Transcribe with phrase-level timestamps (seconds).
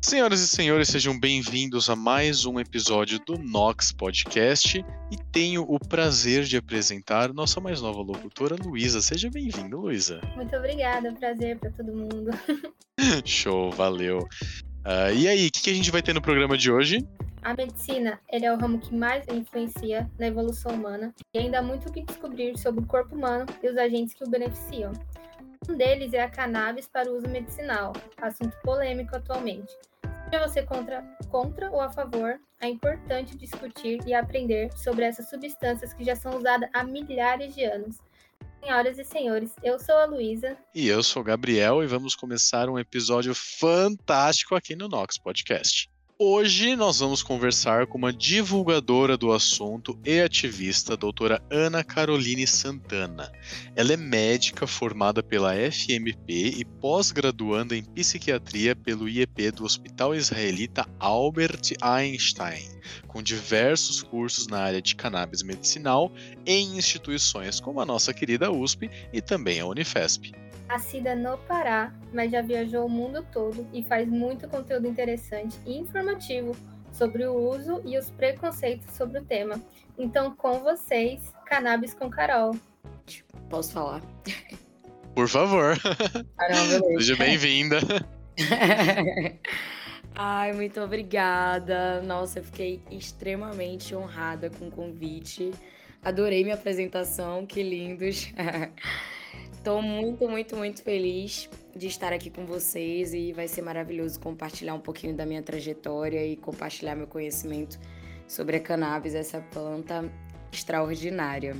[0.00, 5.80] Senhoras e senhores, sejam bem-vindos a mais um episódio do Nox Podcast e tenho o
[5.80, 9.00] prazer de apresentar nossa mais nova locutora, Luísa.
[9.00, 10.20] Seja bem-vinda, Luísa.
[10.36, 12.30] Muito obrigada, prazer para todo mundo.
[13.24, 14.18] Show, valeu.
[14.18, 17.04] Uh, e aí, o que, que, a gente vai ter no programa de hoje?
[17.42, 21.62] A medicina ele é o ramo que mais influencia na evolução humana e ainda há
[21.62, 24.92] muito o que descobrir sobre o corpo humano e os agentes que o beneficiam.
[25.68, 29.72] Um deles é a cannabis para uso medicinal, assunto polêmico atualmente.
[30.30, 35.92] Seja você contra, contra ou a favor, é importante discutir e aprender sobre essas substâncias
[35.92, 37.98] que já são usadas há milhares de anos.
[38.60, 40.56] Senhoras e senhores, eu sou a Luísa.
[40.74, 45.88] E eu sou o Gabriel e vamos começar um episódio fantástico aqui no Nox Podcast.
[46.18, 52.46] Hoje nós vamos conversar com uma divulgadora do assunto e ativista, a doutora Ana Caroline
[52.46, 53.30] Santana.
[53.74, 60.88] Ela é médica formada pela FMP e pós-graduanda em psiquiatria pelo IEP do Hospital Israelita
[60.98, 62.75] Albert Einstein,
[63.06, 66.12] com diversos cursos na área de cannabis medicinal
[66.44, 70.32] em instituições como a nossa querida USP e também a Unifesp
[70.66, 75.78] nascida no Pará, mas já viajou o mundo todo e faz muito conteúdo interessante e
[75.78, 76.56] informativo
[76.92, 79.60] sobre o uso e os preconceitos sobre o tema.
[79.98, 82.56] Então, com vocês, Cannabis com Carol.
[83.48, 84.02] Posso falar?
[85.14, 85.78] Por favor.
[86.36, 87.78] Caramba, Seja bem-vinda.
[90.18, 92.00] Ai, muito obrigada.
[92.00, 95.52] Nossa, eu fiquei extremamente honrada com o convite.
[96.02, 98.32] Adorei minha apresentação, que lindos.
[99.52, 104.72] Estou muito, muito, muito feliz de estar aqui com vocês e vai ser maravilhoso compartilhar
[104.72, 107.78] um pouquinho da minha trajetória e compartilhar meu conhecimento
[108.26, 110.10] sobre a cannabis, essa planta
[110.50, 111.54] extraordinária.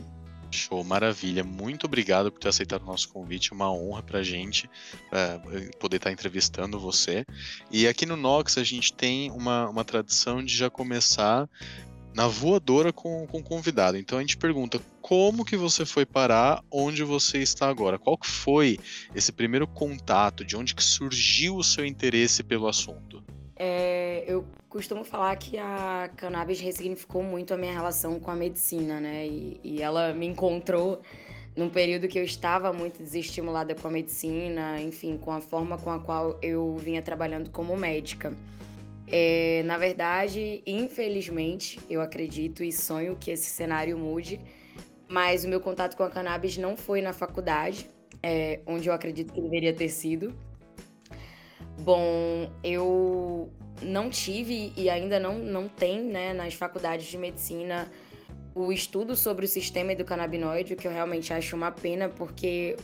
[0.51, 1.45] Show, maravilha.
[1.45, 3.53] Muito obrigado por ter aceitado o nosso convite.
[3.53, 4.69] Uma honra pra gente
[5.11, 5.41] pra
[5.79, 7.25] poder estar entrevistando você.
[7.71, 11.49] E aqui no Nox a gente tem uma, uma tradição de já começar
[12.15, 13.99] na voadora com, com o convidado.
[13.99, 17.99] Então a gente pergunta como que você foi parar onde você está agora?
[17.99, 18.79] Qual que foi
[19.15, 20.45] esse primeiro contato?
[20.45, 23.23] De onde que surgiu o seu interesse pelo assunto?
[23.59, 29.01] É, eu costumo falar que a cannabis ressignificou muito a minha relação com a medicina,
[29.01, 29.27] né?
[29.27, 31.01] E, e ela me encontrou
[31.57, 35.91] num período que eu estava muito desestimulada com a medicina, enfim, com a forma com
[35.91, 38.35] a qual eu vinha trabalhando como médica.
[39.09, 44.39] É, na verdade, infelizmente, eu acredito e sonho que esse cenário mude,
[45.09, 47.89] mas o meu contato com a cannabis não foi na faculdade,
[48.23, 50.35] é, onde eu acredito que deveria ter sido.
[51.79, 53.51] Bom, eu
[53.83, 57.91] não tive e ainda não, não tem né, nas faculdades de medicina
[58.55, 62.77] o estudo sobre o sistema do canabinoide, o que eu realmente acho uma pena, porque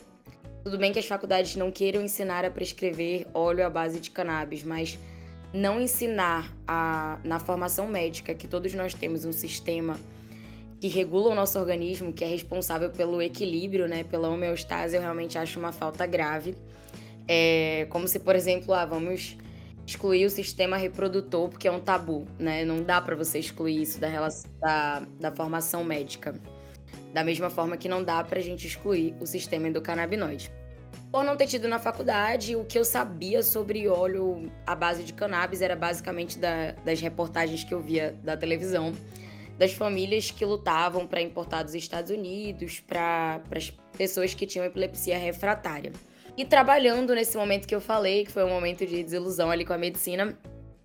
[0.62, 4.62] tudo bem que as faculdades não queiram ensinar a prescrever óleo à base de cannabis,
[4.62, 4.98] mas
[5.52, 9.98] não ensinar a, na formação médica que todos nós temos um sistema
[10.78, 15.38] que regula o nosso organismo, que é responsável pelo equilíbrio, né, pela homeostase, eu realmente
[15.38, 16.56] acho uma falta grave.
[17.34, 19.38] É como se, por exemplo, ah, vamos
[19.86, 22.62] excluir o sistema reprodutor porque é um tabu, né?
[22.62, 26.34] Não dá para você excluir isso da, relação, da, da formação médica.
[27.14, 30.52] Da mesma forma que não dá para a gente excluir o sistema endocannabinoide.
[31.10, 35.14] Por não ter tido na faculdade, o que eu sabia sobre óleo à base de
[35.14, 38.92] cannabis era basicamente da, das reportagens que eu via da televisão,
[39.58, 45.16] das famílias que lutavam para importar dos Estados Unidos, para as pessoas que tinham epilepsia
[45.16, 45.92] refratária.
[46.36, 49.72] E trabalhando nesse momento que eu falei, que foi um momento de desilusão ali com
[49.72, 50.38] a medicina,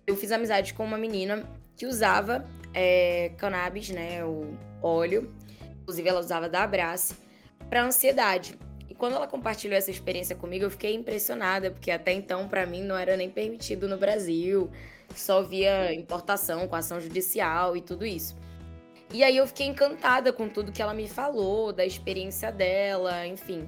[0.06, 2.44] eu fiz amizade com uma menina que usava
[2.74, 5.32] é, cannabis, né, o óleo,
[5.82, 7.14] inclusive ela usava da Abrace,
[7.68, 8.58] para ansiedade
[8.98, 12.98] quando ela compartilhou essa experiência comigo, eu fiquei impressionada, porque até então, para mim, não
[12.98, 14.68] era nem permitido no Brasil,
[15.14, 18.36] só via importação com ação judicial e tudo isso.
[19.14, 23.66] E aí eu fiquei encantada com tudo que ela me falou, da experiência dela, enfim.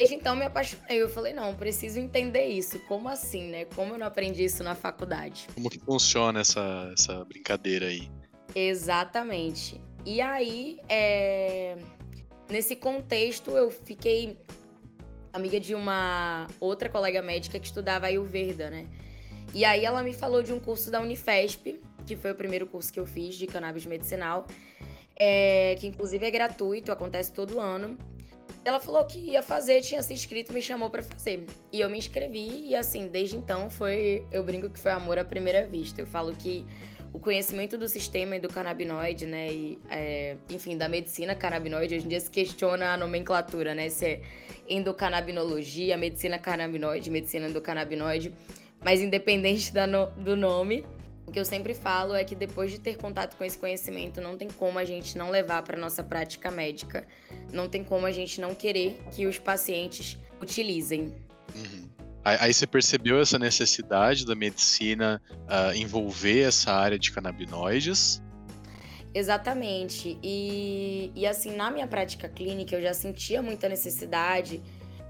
[0.00, 0.96] Desde então me apaixonei.
[0.96, 2.78] Eu falei, não, preciso entender isso.
[2.88, 3.66] Como assim, né?
[3.66, 5.46] Como eu não aprendi isso na faculdade?
[5.54, 8.10] Como que funciona essa, essa brincadeira aí?
[8.54, 9.78] Exatamente.
[10.06, 11.76] E aí, é...
[12.48, 14.38] nesse contexto, eu fiquei
[15.34, 18.86] amiga de uma outra colega médica que estudava Ayurveda, né?
[19.52, 22.90] E aí ela me falou de um curso da Unifesp, que foi o primeiro curso
[22.90, 24.46] que eu fiz de cannabis medicinal,
[25.14, 27.98] é, que inclusive é gratuito, acontece todo ano.
[28.64, 31.46] Ela falou que ia fazer, tinha se inscrito, me chamou para fazer.
[31.72, 35.24] E eu me inscrevi e assim, desde então foi, eu brinco que foi amor à
[35.24, 36.00] primeira vista.
[36.00, 36.66] Eu falo que
[37.12, 42.04] o conhecimento do sistema e do canabinoide, né, e, é, enfim, da medicina canabinoide, hoje
[42.04, 44.20] em dia se questiona a nomenclatura, né, se é
[44.68, 48.32] endocannabinologia, medicina canabinoide, medicina endocannabinoide,
[48.82, 50.86] Mas independente no, do nome,
[51.30, 54.36] o que eu sempre falo é que depois de ter contato com esse conhecimento, não
[54.36, 57.06] tem como a gente não levar para nossa prática médica.
[57.52, 61.14] Não tem como a gente não querer que os pacientes utilizem.
[61.54, 61.88] Uhum.
[62.24, 68.20] Aí você percebeu essa necessidade da medicina uh, envolver essa área de canabinoides?
[69.14, 70.18] Exatamente.
[70.24, 74.60] E, e assim, na minha prática clínica, eu já sentia muita necessidade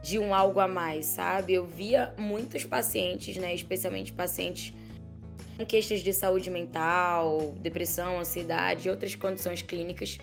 [0.02, 1.54] de um algo a mais, sabe?
[1.54, 4.74] Eu via muitos pacientes, né, especialmente pacientes
[5.64, 10.18] queixas de saúde mental, depressão, ansiedade e outras condições clínicas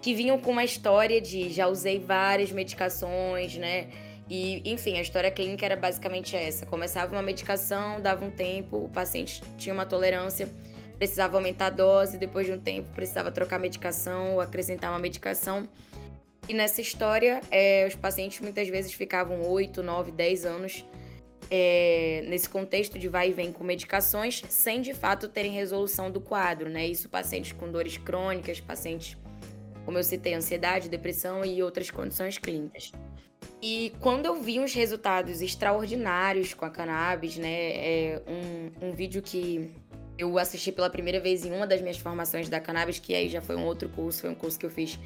[0.00, 3.88] que vinham com uma história de já usei várias medicações, né?
[4.28, 6.66] E, enfim, a história clínica era basicamente essa.
[6.66, 10.48] Começava uma medicação, dava um tempo, o paciente tinha uma tolerância,
[10.98, 14.98] precisava aumentar a dose, depois de um tempo precisava trocar a medicação ou acrescentar uma
[14.98, 15.68] medicação.
[16.46, 20.84] E nessa história, é, os pacientes muitas vezes ficavam 8, 9, 10 anos
[21.56, 26.20] é, nesse contexto de vai e vem com medicações, sem de fato terem resolução do
[26.20, 26.84] quadro, né?
[26.84, 29.16] Isso pacientes com dores crônicas, pacientes,
[29.84, 32.90] como eu citei, ansiedade, depressão e outras condições clínicas.
[33.62, 37.52] E quando eu vi uns resultados extraordinários com a cannabis, né?
[37.52, 39.70] É um, um vídeo que
[40.18, 43.40] eu assisti pela primeira vez em uma das minhas formações da cannabis, que aí já
[43.40, 44.98] foi um outro curso, foi um curso que eu fiz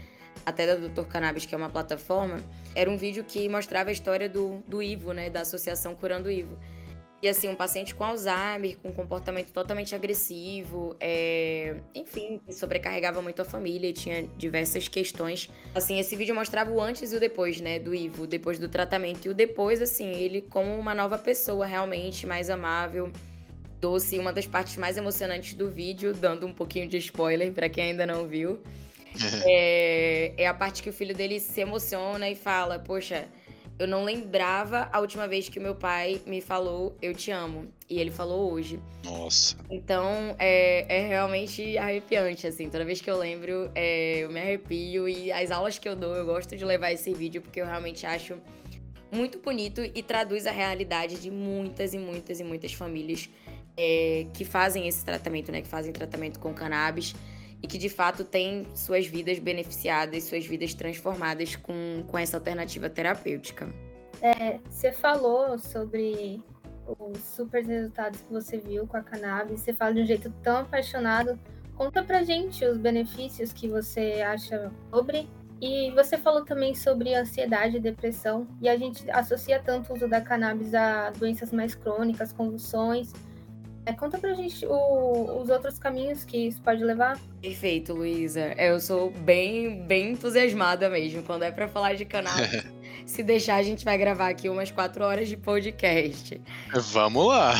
[0.48, 2.42] até da Doutor Cannabis, que é uma plataforma,
[2.74, 5.30] era um vídeo que mostrava a história do, do Ivo, né?
[5.30, 6.58] Da Associação Curando Ivo.
[7.20, 11.74] E assim, um paciente com Alzheimer, com um comportamento totalmente agressivo, é...
[11.92, 15.50] enfim, sobrecarregava muito a família tinha diversas questões.
[15.74, 19.26] Assim, esse vídeo mostrava o antes e o depois, né, do Ivo, depois do tratamento.
[19.26, 23.10] E o depois, assim, ele como uma nova pessoa, realmente mais amável,
[23.80, 24.16] doce.
[24.16, 28.06] Uma das partes mais emocionantes do vídeo, dando um pouquinho de spoiler para quem ainda
[28.06, 28.60] não viu,
[29.46, 30.34] é...
[30.36, 33.28] é a parte que o filho dele se emociona e fala: Poxa
[33.78, 37.68] eu não lembrava a última vez que o meu pai me falou eu te amo.
[37.88, 38.80] E ele falou hoje.
[39.04, 39.56] Nossa.
[39.70, 42.68] Então é, é realmente arrepiante, assim.
[42.68, 45.08] Toda vez que eu lembro, é, eu me arrepio.
[45.08, 48.04] E as aulas que eu dou, eu gosto de levar esse vídeo porque eu realmente
[48.04, 48.36] acho
[49.12, 53.30] muito bonito e traduz a realidade de muitas e muitas e muitas famílias
[53.76, 55.62] é, que fazem esse tratamento, né?
[55.62, 57.14] Que fazem tratamento com cannabis
[57.62, 62.88] e que de fato têm suas vidas beneficiadas, suas vidas transformadas com, com essa alternativa
[62.88, 63.68] terapêutica.
[64.20, 66.42] É, você falou sobre
[66.98, 70.58] os super resultados que você viu com a cannabis, você fala de um jeito tão
[70.58, 71.38] apaixonado.
[71.76, 75.28] Conta pra gente os benefícios que você acha sobre.
[75.60, 80.06] E você falou também sobre ansiedade e depressão, e a gente associa tanto o uso
[80.06, 83.12] da cannabis a doenças mais crônicas, convulsões,
[83.92, 87.18] conta pra gente o, os outros caminhos que isso pode levar.
[87.40, 88.54] Perfeito, Luísa.
[88.58, 91.22] Eu sou bem, bem entusiasmada mesmo.
[91.22, 92.36] Quando é para falar de canal,
[93.06, 96.40] se deixar, a gente vai gravar aqui umas quatro horas de podcast.
[96.92, 97.54] Vamos lá!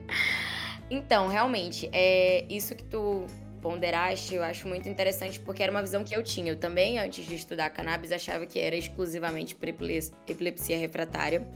[0.90, 3.26] então, realmente, é isso que tu
[3.62, 6.52] ponderaste, eu acho muito interessante, porque era uma visão que eu tinha.
[6.52, 11.46] Eu também, antes de estudar cannabis, achava que era exclusivamente para epilepsia refratária.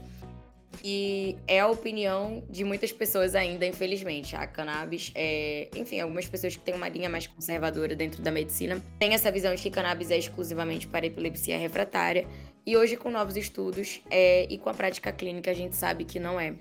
[0.83, 4.35] E é a opinião de muitas pessoas ainda, infelizmente.
[4.35, 5.69] A cannabis é.
[5.75, 9.53] Enfim, algumas pessoas que têm uma linha mais conservadora dentro da medicina têm essa visão
[9.53, 12.27] de que cannabis é exclusivamente para epilepsia refratária.
[12.65, 16.19] E hoje, com novos estudos é, e com a prática clínica, a gente sabe que
[16.19, 16.53] não é.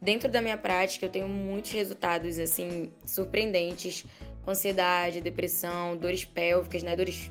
[0.00, 4.04] Dentro da minha prática, eu tenho muitos resultados, assim, surpreendentes.
[4.46, 6.94] Ansiedade, depressão, dores pélvicas, né?
[6.94, 7.30] Dores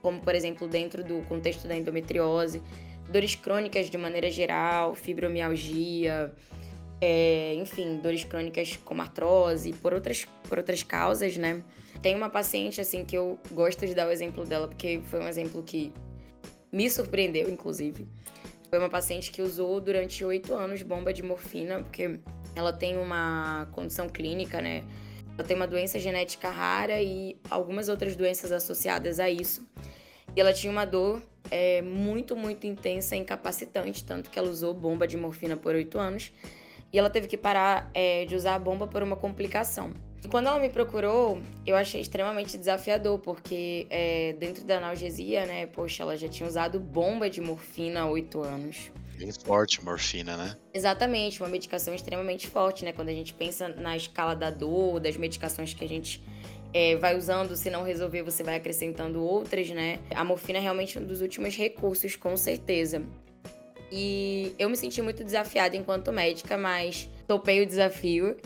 [0.00, 2.62] como, por exemplo, dentro do contexto da endometriose
[3.08, 6.32] dores crônicas de maneira geral, fibromialgia,
[7.00, 11.62] é, enfim, dores crônicas como artrose, por outras, por outras causas, né?
[12.02, 15.28] Tem uma paciente, assim, que eu gosto de dar o exemplo dela, porque foi um
[15.28, 15.92] exemplo que
[16.72, 18.06] me surpreendeu, inclusive.
[18.68, 22.18] Foi uma paciente que usou durante oito anos bomba de morfina, porque
[22.54, 24.84] ela tem uma condição clínica, né?
[25.38, 29.66] Ela tem uma doença genética rara e algumas outras doenças associadas a isso.
[30.36, 34.74] E ela tinha uma dor é, muito, muito intensa e incapacitante, tanto que ela usou
[34.74, 36.30] bomba de morfina por oito anos.
[36.92, 39.92] E ela teve que parar é, de usar a bomba por uma complicação.
[40.22, 45.66] E quando ela me procurou, eu achei extremamente desafiador, porque é, dentro da analgesia, né,
[45.66, 48.90] poxa, ela já tinha usado bomba de morfina há oito anos.
[49.16, 50.56] Bem forte morfina, né?
[50.74, 52.92] Exatamente, uma medicação extremamente forte, né?
[52.92, 56.22] Quando a gente pensa na escala da dor, das medicações que a gente
[56.72, 59.98] é, vai usando, se não resolver, você vai acrescentando outras, né?
[60.14, 63.02] A morfina é realmente um dos últimos recursos, com certeza.
[63.90, 68.36] E eu me senti muito desafiada enquanto médica, mas topei o desafio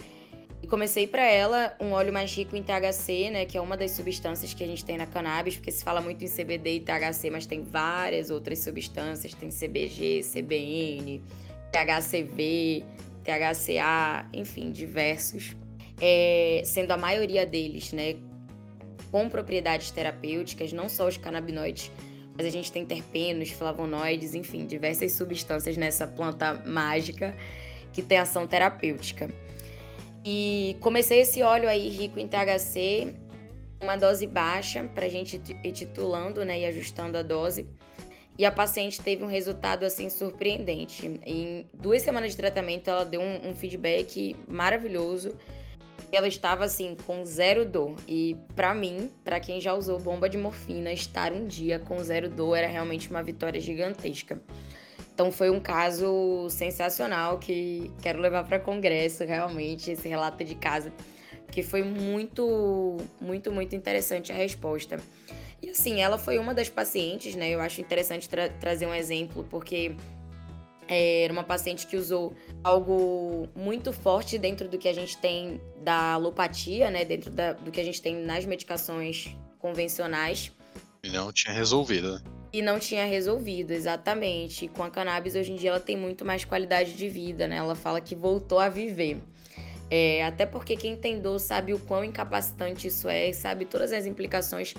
[0.62, 3.92] e comecei para ela um óleo mais rico em THC, né, que é uma das
[3.92, 7.30] substâncias que a gente tem na cannabis, porque se fala muito em CBD e THC,
[7.30, 11.22] mas tem várias outras substâncias, tem CBG, CBN,
[11.72, 12.84] THCV,
[13.24, 15.56] THCA, enfim, diversos,
[16.00, 18.16] é, sendo a maioria deles, né,
[19.10, 21.90] com propriedades terapêuticas, não só os canabinoides,
[22.36, 27.36] mas a gente tem terpenos, flavonoides, enfim, diversas substâncias nessa planta mágica
[27.92, 29.28] que tem ação terapêutica.
[30.24, 33.14] E comecei esse óleo aí rico em THC,
[33.80, 37.66] uma dose baixa, para a gente ir titulando né, e ajustando a dose.
[38.38, 41.20] E a paciente teve um resultado assim surpreendente.
[41.26, 45.36] Em duas semanas de tratamento, ela deu um, um feedback maravilhoso.
[46.12, 47.94] Ela estava assim com zero dor.
[48.06, 52.28] E para mim, para quem já usou bomba de morfina, estar um dia com zero
[52.28, 54.40] dor era realmente uma vitória gigantesca.
[55.14, 60.92] Então foi um caso sensacional que quero levar para congresso realmente esse relato de casa,
[61.52, 64.98] que foi muito, muito, muito interessante a resposta.
[65.62, 67.50] E assim, ela foi uma das pacientes, né?
[67.50, 69.94] Eu acho interessante tra trazer um exemplo porque
[70.96, 76.14] era uma paciente que usou algo muito forte dentro do que a gente tem da
[76.14, 77.04] alopatia, né?
[77.04, 80.50] Dentro da, do que a gente tem nas medicações convencionais.
[81.04, 82.22] E não tinha resolvido, né?
[82.52, 84.66] E não tinha resolvido, exatamente.
[84.66, 87.56] Com a cannabis, hoje em dia, ela tem muito mais qualidade de vida, né?
[87.56, 89.18] Ela fala que voltou a viver.
[89.88, 93.92] É, até porque quem tem dor sabe o quão incapacitante isso é e sabe todas
[93.92, 94.74] as implicações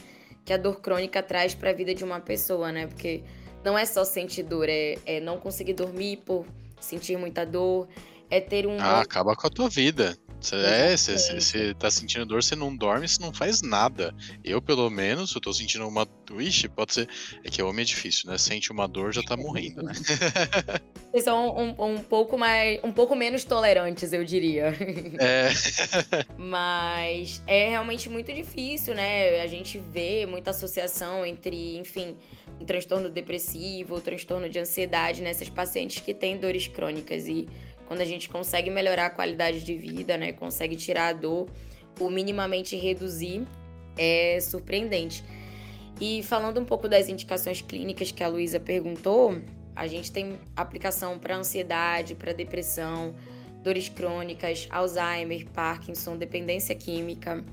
[0.45, 2.87] que a dor crônica traz para a vida de uma pessoa, né?
[2.87, 3.23] Porque
[3.63, 6.45] não é só sentir dor, é, é não conseguir dormir por
[6.79, 7.87] sentir muita dor,
[8.29, 8.77] é ter um.
[8.79, 10.17] Ah, acaba com a tua vida.
[10.41, 14.13] Você é, você tá sentindo dor, você não dorme, você não faz nada.
[14.43, 16.07] Eu, pelo menos, eu tô sentindo uma.
[16.31, 17.09] Ixi, pode ser.
[17.43, 18.37] É que homem é difícil, né?
[18.37, 19.93] Sente uma dor, já tá morrendo, né?
[21.11, 22.79] Vocês são um, um, pouco mais.
[22.83, 24.73] um pouco menos tolerantes, eu diria.
[25.19, 25.49] É.
[26.37, 29.41] Mas é realmente muito difícil, né?
[29.41, 32.15] A gente vê muita associação entre, enfim,
[32.59, 37.27] um transtorno depressivo, um transtorno de ansiedade nessas pacientes que têm dores crônicas.
[37.27, 37.47] E
[37.91, 41.49] quando a gente consegue melhorar a qualidade de vida, né, consegue tirar a dor
[41.99, 43.45] ou minimamente reduzir,
[43.97, 45.21] é surpreendente.
[45.99, 49.37] E falando um pouco das indicações clínicas que a Luísa perguntou,
[49.75, 53.13] a gente tem aplicação para ansiedade, para depressão,
[53.61, 57.43] dores crônicas, Alzheimer, Parkinson, dependência química,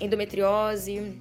[0.00, 1.18] endometriose,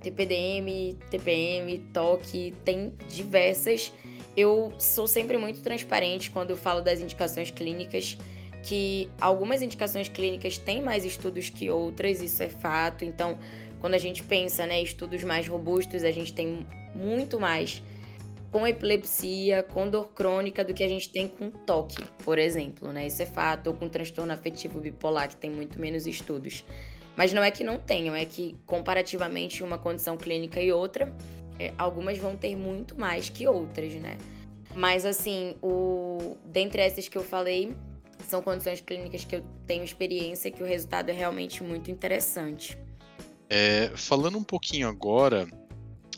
[0.00, 3.92] TPDM, TPM, TOC, tem diversas
[4.36, 8.18] eu sou sempre muito transparente quando eu falo das indicações clínicas,
[8.62, 13.04] que algumas indicações clínicas têm mais estudos que outras, isso é fato.
[13.04, 13.38] Então,
[13.80, 17.82] quando a gente pensa, né, estudos mais robustos, a gente tem muito mais
[18.50, 23.08] com epilepsia, com dor crônica do que a gente tem com toque, por exemplo, né?
[23.08, 26.64] Isso é fato, ou com transtorno afetivo bipolar, que tem muito menos estudos.
[27.16, 31.12] Mas não é que não tenham, é que comparativamente uma condição clínica e outra,
[31.78, 34.16] algumas vão ter muito mais que outras, né?
[34.74, 37.74] Mas assim, o dentre essas que eu falei,
[38.28, 42.78] são condições clínicas que eu tenho experiência que o resultado é realmente muito interessante.
[43.48, 45.46] É, falando um pouquinho agora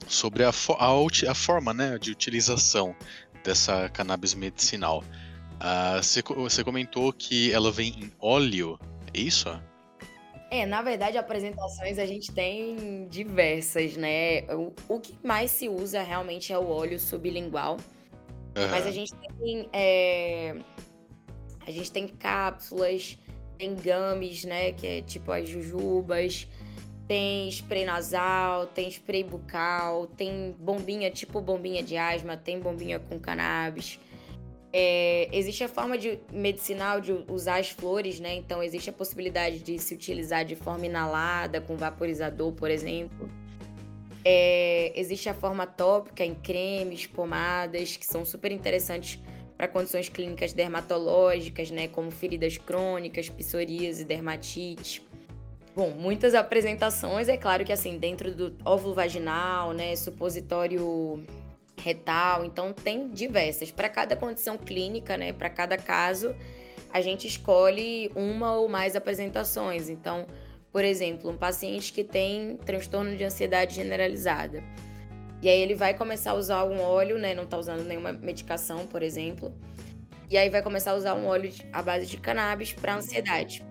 [0.06, 2.94] sobre a, a, a, forma né, de utilização
[3.42, 5.02] dessa cannabis medicinal.
[6.00, 8.78] Você, você comentou que ela vem em óleo,
[9.12, 9.48] é isso?
[10.50, 14.42] É, na verdade, apresentações a gente tem diversas, né?
[14.54, 17.78] O, o que mais se usa realmente é o óleo sublingual.
[18.56, 18.68] Uhum.
[18.70, 19.68] Mas a gente tem.
[19.72, 20.56] É,
[21.66, 23.18] a gente tem cápsulas,
[23.58, 24.72] tem gummies, né?
[24.72, 26.46] Que é tipo as jujubas.
[27.08, 33.18] Tem spray nasal, tem spray bucal, tem bombinha, tipo bombinha de asma, tem bombinha com
[33.18, 34.00] cannabis.
[34.78, 38.34] É, existe a forma de medicinal de usar as flores, né?
[38.34, 43.26] Então existe a possibilidade de se utilizar de forma inalada, com vaporizador, por exemplo.
[44.22, 49.18] É, existe a forma tópica em cremes, pomadas, que são super interessantes
[49.56, 51.88] para condições clínicas dermatológicas, né?
[51.88, 55.02] Como feridas crônicas, psoríase, dermatite.
[55.74, 59.96] Bom, muitas apresentações, é claro que assim, dentro do óvulo vaginal, né?
[59.96, 61.24] Supositório
[61.78, 63.70] retal, então tem diversas.
[63.70, 66.34] Para cada condição clínica, né, para cada caso,
[66.92, 69.88] a gente escolhe uma ou mais apresentações.
[69.88, 70.26] Então,
[70.72, 74.62] por exemplo, um paciente que tem transtorno de ansiedade generalizada.
[75.42, 78.86] E aí ele vai começar a usar um óleo, né, não está usando nenhuma medicação,
[78.86, 79.54] por exemplo.
[80.30, 83.64] E aí vai começar a usar um óleo à base de cannabis para ansiedade.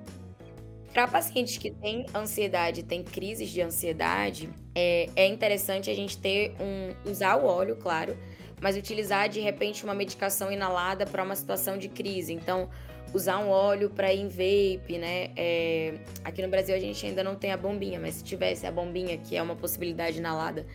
[0.93, 6.53] Para pacientes que têm ansiedade, têm crises de ansiedade, é, é interessante a gente ter
[6.59, 8.17] um usar o óleo, claro,
[8.61, 12.33] mas utilizar de repente uma medicação inalada para uma situação de crise.
[12.33, 12.69] Então,
[13.13, 15.31] usar um óleo para ir em vape, né?
[15.37, 18.71] É, aqui no Brasil a gente ainda não tem a bombinha, mas se tivesse a
[18.71, 20.65] bombinha, que é uma possibilidade inalada,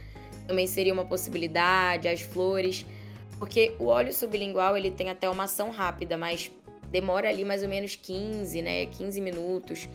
[0.47, 2.87] também seria uma possibilidade, as flores,
[3.38, 6.50] porque o óleo sublingual ele tem até uma ação rápida, mas
[6.90, 8.87] demora ali mais ou menos 15, né?
[8.87, 9.88] 15 minutos.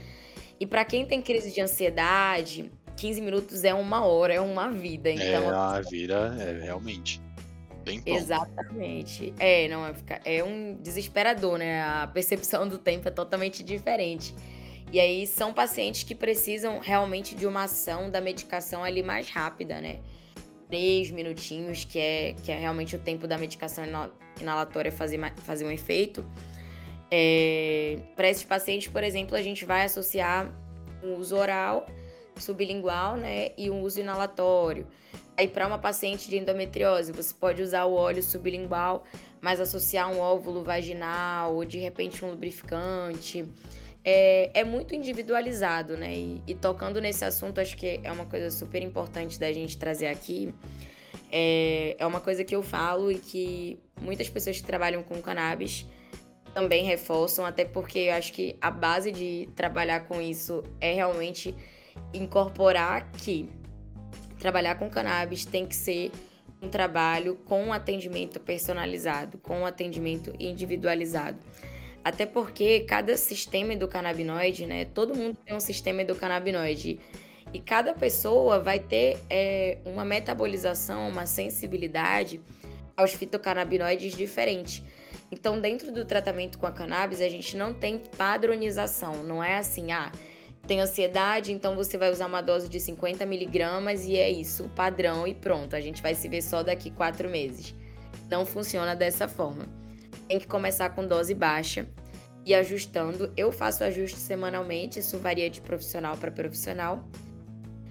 [0.60, 5.10] E para quem tem crise de ansiedade, 15 minutos é uma hora, é uma vida.
[5.10, 7.22] Então, é, a vida é realmente.
[7.84, 9.34] Bem Exatamente.
[9.38, 9.94] É, não, é,
[10.26, 11.84] é um desesperador, né?
[11.84, 14.34] A percepção do tempo é totalmente diferente.
[14.92, 19.80] E aí são pacientes que precisam realmente de uma ação da medicação ali mais rápida,
[19.80, 20.00] né?
[20.68, 23.84] Três minutinhos, que é, que é realmente o tempo da medicação
[24.40, 26.26] inalatória fazer, fazer um efeito.
[27.12, 30.52] É, Para esses pacientes, por exemplo, a gente vai associar
[31.04, 31.86] o uso oral,
[32.38, 33.52] sublingual, né?
[33.58, 34.88] E o uso inalatório.
[35.38, 39.04] Aí, para uma paciente de endometriose, você pode usar o óleo sublingual,
[39.42, 43.46] mas associar um óvulo vaginal ou de repente um lubrificante
[44.06, 46.16] é, é muito individualizado, né?
[46.16, 50.08] E, e, tocando nesse assunto, acho que é uma coisa super importante da gente trazer
[50.08, 50.54] aqui.
[51.32, 55.88] É, é uma coisa que eu falo e que muitas pessoas que trabalham com cannabis
[56.54, 61.54] também reforçam, até porque eu acho que a base de trabalhar com isso é realmente
[62.14, 63.50] incorporar que
[64.40, 66.12] trabalhar com cannabis tem que ser
[66.62, 71.38] um trabalho com atendimento personalizado, com atendimento individualizado.
[72.04, 74.86] Até porque cada sistema endocannabinoide, né?
[74.86, 77.00] Todo mundo tem um sistema endocannabinoide.
[77.52, 82.42] E cada pessoa vai ter é, uma metabolização, uma sensibilidade
[82.96, 84.84] aos fitocannabinoides diferente.
[85.32, 89.24] Então, dentro do tratamento com a cannabis, a gente não tem padronização.
[89.24, 90.12] Não é assim, ah,
[90.66, 95.28] tem ansiedade, então você vai usar uma dose de 50 miligramas e é isso, padrão
[95.28, 95.76] e pronto.
[95.76, 97.74] A gente vai se ver só daqui quatro meses.
[98.30, 99.66] Não funciona dessa forma
[100.28, 101.88] tem que começar com dose baixa
[102.46, 103.32] e ajustando.
[103.36, 107.04] Eu faço ajuste semanalmente, isso varia de profissional para profissional.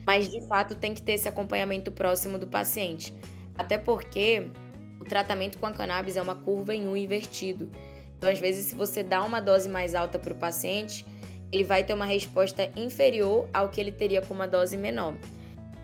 [0.06, 3.14] Mas de fato tem que ter esse acompanhamento próximo do paciente.
[3.56, 4.50] Até porque
[5.00, 7.70] o tratamento com a cannabis é uma curva em U invertido.
[8.16, 11.04] Então, às vezes, se você dá uma dose mais alta para o paciente,
[11.54, 15.14] ele vai ter uma resposta inferior ao que ele teria com uma dose menor.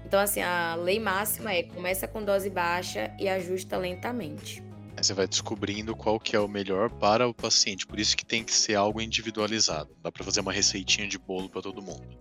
[0.05, 4.61] Então, assim, a lei máxima é começa com dose baixa e ajusta lentamente.
[4.97, 7.87] Você vai descobrindo qual que é o melhor para o paciente.
[7.87, 9.91] Por isso que tem que ser algo individualizado.
[9.95, 12.19] Não dá para fazer uma receitinha de bolo para todo mundo.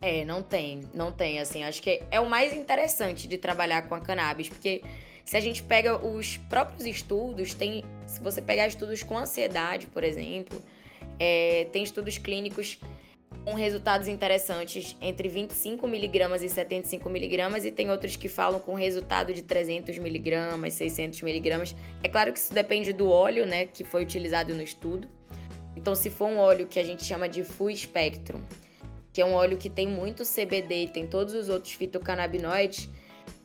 [0.00, 1.38] É, não tem, não tem.
[1.38, 4.82] Assim, acho que é o mais interessante de trabalhar com a cannabis, porque
[5.24, 10.02] se a gente pega os próprios estudos, tem, se você pegar estudos com ansiedade, por
[10.02, 10.60] exemplo,
[11.24, 12.80] é, tem estudos clínicos
[13.44, 18.74] com resultados interessantes entre 25 miligramas e 75 miligramas e tem outros que falam com
[18.74, 21.76] resultado de 300 miligramas, 600 miligramas.
[22.02, 25.08] É claro que isso depende do óleo, né, que foi utilizado no estudo.
[25.76, 28.40] Então, se for um óleo que a gente chama de full spectrum,
[29.12, 32.90] que é um óleo que tem muito CBD tem todos os outros fitocannabinoides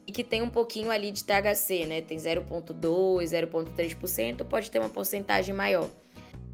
[0.08, 4.90] e que tem um pouquinho ali de THC, né, tem 0.2, 0.3%, pode ter uma
[4.90, 5.88] porcentagem maior.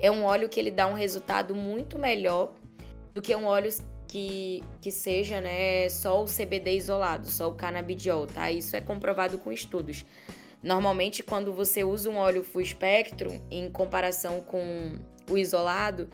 [0.04, 2.52] É um óleo que ele dá um resultado muito melhor
[3.14, 3.72] do que um óleo
[4.06, 8.52] que, que seja né, só o CBD isolado, só o canabidiol, tá?
[8.52, 10.06] Isso é comprovado com estudos.
[10.62, 14.92] Normalmente, quando você usa um óleo full spectrum, em comparação com
[15.30, 16.10] o isolado,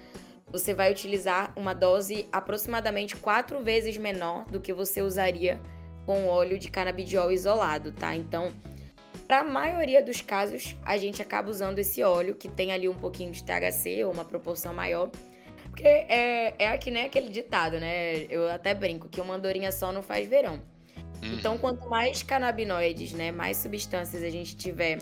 [0.52, 5.60] você vai utilizar uma dose aproximadamente quatro vezes menor do que você usaria
[6.06, 8.16] com óleo de canabidiol isolado, tá?
[8.16, 8.54] Então,
[9.28, 12.96] para a maioria dos casos, a gente acaba usando esse óleo que tem ali um
[12.96, 15.10] pouquinho de THC ou uma proporção maior
[15.80, 18.24] porque é, é que nem aquele ditado, né?
[18.30, 20.56] Eu até brinco que uma andorinha só não faz verão.
[21.22, 21.34] Uhum.
[21.36, 25.00] Então, quanto mais canabinoides, né, mais substâncias a gente tiver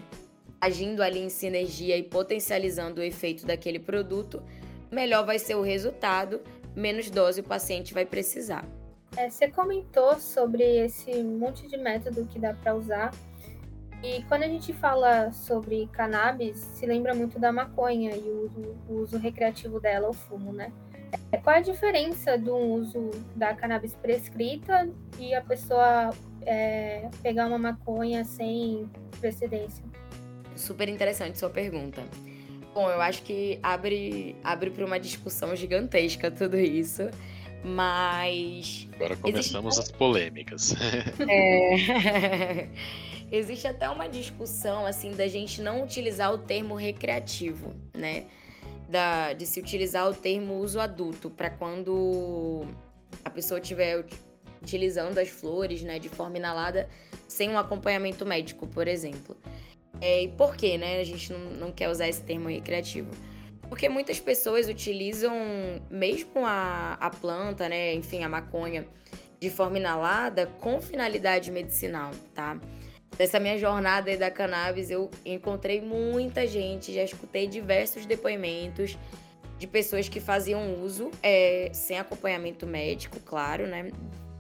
[0.61, 4.43] agindo ali em sinergia e potencializando o efeito daquele produto,
[4.91, 6.41] melhor vai ser o resultado,
[6.75, 8.63] menos dose o paciente vai precisar.
[9.15, 13.11] É, você comentou sobre esse monte de método que dá para usar.
[14.03, 18.75] E quando a gente fala sobre cannabis, se lembra muito da maconha e o uso,
[18.87, 20.71] o uso recreativo dela, o fumo, né?
[21.31, 26.13] É, qual a diferença do uso da cannabis prescrita e a pessoa
[26.45, 29.83] é, pegar uma maconha sem precedência?
[30.55, 32.03] Super interessante sua pergunta.
[32.73, 37.09] Bom, eu acho que abre, abre para uma discussão gigantesca tudo isso,
[37.63, 38.87] mas.
[38.93, 39.93] Agora começamos Existe...
[39.93, 40.75] as polêmicas.
[41.27, 42.69] É.
[43.31, 48.25] Existe até uma discussão assim da gente não utilizar o termo recreativo, né?
[48.87, 52.65] Da, de se utilizar o termo uso adulto para quando
[53.23, 54.05] a pessoa estiver
[54.61, 56.89] utilizando as flores, né, de forma inalada,
[57.27, 59.35] sem um acompanhamento médico, por exemplo.
[59.99, 60.99] É, e por que, né?
[60.99, 63.09] A gente não, não quer usar esse termo recreativo?
[63.67, 65.35] Porque muitas pessoas utilizam
[65.89, 67.93] mesmo a, a planta, né?
[67.93, 68.87] Enfim, a maconha,
[69.39, 72.59] de forma inalada com finalidade medicinal, tá?
[73.15, 78.97] Dessa minha jornada da cannabis, eu encontrei muita gente, já escutei diversos depoimentos
[79.57, 83.91] de pessoas que faziam uso é, sem acompanhamento médico, claro, né?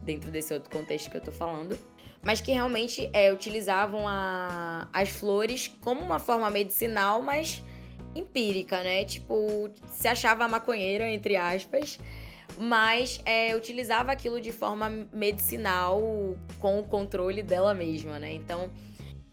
[0.03, 1.77] Dentro desse outro contexto que eu tô falando.
[2.21, 7.63] Mas que realmente é, utilizavam a, as flores como uma forma medicinal, mas
[8.15, 9.05] empírica, né?
[9.05, 11.99] Tipo, se achava maconheira, entre aspas,
[12.57, 16.01] mas é, utilizava aquilo de forma medicinal
[16.59, 18.33] com o controle dela mesma, né?
[18.33, 18.69] Então,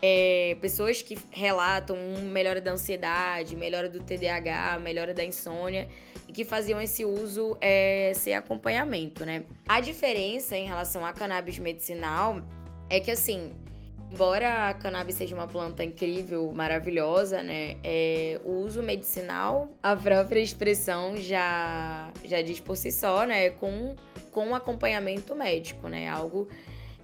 [0.03, 1.97] é, pessoas que relatam
[2.31, 5.89] melhora da ansiedade, melhora do TDAH, melhora da insônia
[6.29, 9.45] e que faziam esse uso é, sem acompanhamento, né?
[9.67, 12.43] A diferença em relação à cannabis medicinal
[12.91, 13.53] é que, assim,
[14.15, 17.77] embora a cannabis seja uma planta incrível, maravilhosa, né?
[17.83, 23.51] É, o uso medicinal, a própria expressão já, já diz por si só, né?
[23.51, 23.97] Com,
[24.31, 26.09] com acompanhamento médico, né?
[26.09, 26.49] Algo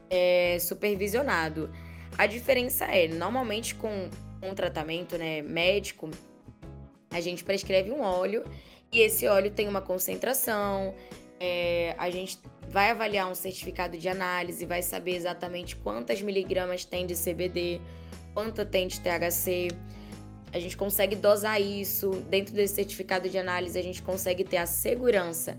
[0.08, 1.68] é, supervisionado.
[2.16, 4.08] A diferença é, normalmente com
[4.40, 6.10] um tratamento né, médico,
[7.10, 8.44] a gente prescreve um óleo
[8.92, 10.94] e esse óleo tem uma concentração,
[11.40, 17.07] é, a gente vai avaliar um certificado de análise, vai saber exatamente quantas miligramas tem
[17.07, 17.81] de CBD,
[18.35, 19.68] quanto tem de THC.
[20.53, 22.11] A gente consegue dosar isso.
[22.29, 25.57] Dentro desse certificado de análise, a gente consegue ter a segurança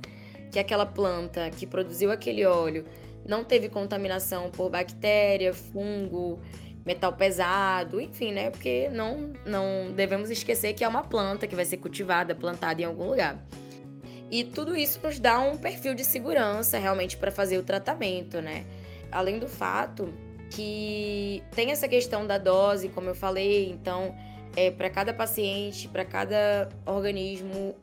[0.51, 2.85] que aquela planta que produziu aquele óleo
[3.25, 6.39] não teve contaminação por bactéria, fungo,
[6.85, 8.49] metal pesado, enfim, né?
[8.49, 12.85] Porque não, não devemos esquecer que é uma planta que vai ser cultivada, plantada em
[12.85, 13.43] algum lugar.
[14.31, 18.65] E tudo isso nos dá um perfil de segurança realmente para fazer o tratamento, né?
[19.11, 20.13] Além do fato
[20.49, 24.15] que tem essa questão da dose, como eu falei, então
[24.55, 27.75] é para cada paciente, para cada organismo,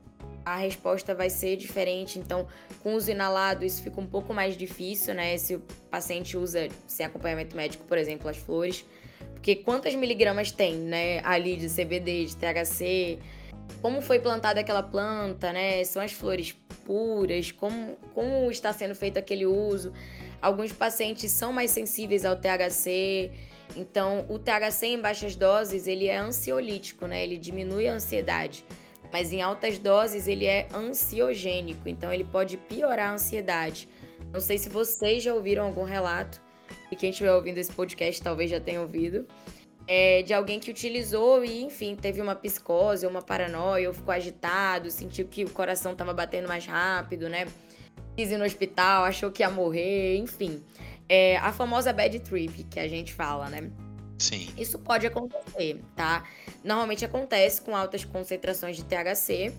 [0.45, 2.19] a resposta vai ser diferente.
[2.19, 2.47] Então,
[2.83, 5.37] com uso inalado, isso fica um pouco mais difícil, né?
[5.37, 8.85] Se o paciente usa sem acompanhamento médico, por exemplo, as flores.
[9.35, 11.21] Porque quantas miligramas tem, né?
[11.25, 13.19] Ali de CBD, de THC,
[13.81, 15.83] como foi plantada aquela planta, né?
[15.85, 16.53] São as flores
[16.85, 19.93] puras, como, como está sendo feito aquele uso.
[20.41, 23.31] Alguns pacientes são mais sensíveis ao THC,
[23.77, 27.23] então o THC em baixas doses ele é ansiolítico, né?
[27.23, 28.65] Ele diminui a ansiedade,
[29.13, 33.89] mas em altas doses ele é ansiogênico, então ele pode piorar a ansiedade.
[34.33, 36.41] Não sei se vocês já ouviram algum relato
[36.91, 39.27] e quem estiver ouvindo esse podcast talvez já tenha ouvido
[39.89, 44.13] é, de alguém que utilizou e, enfim, teve uma psicose ou uma paranoia, ou ficou
[44.13, 47.47] agitado, sentiu que o coração estava batendo mais rápido, né?
[48.15, 50.63] Quis ir no hospital, achou que ia morrer, enfim.
[51.09, 53.71] É, a famosa bad trip que a gente fala, né?
[54.19, 54.53] Sim.
[54.59, 56.23] Isso pode acontecer, tá?
[56.63, 59.55] Normalmente acontece com altas concentrações de THC.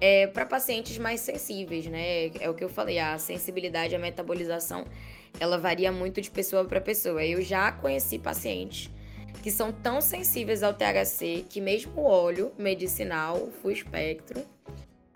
[0.00, 2.28] É, para pacientes mais sensíveis, né?
[2.40, 4.86] É o que eu falei, a sensibilidade à metabolização,
[5.38, 7.22] ela varia muito de pessoa para pessoa.
[7.22, 8.90] Eu já conheci pacientes
[9.42, 14.44] que são tão sensíveis ao THC que mesmo o óleo medicinal full espectro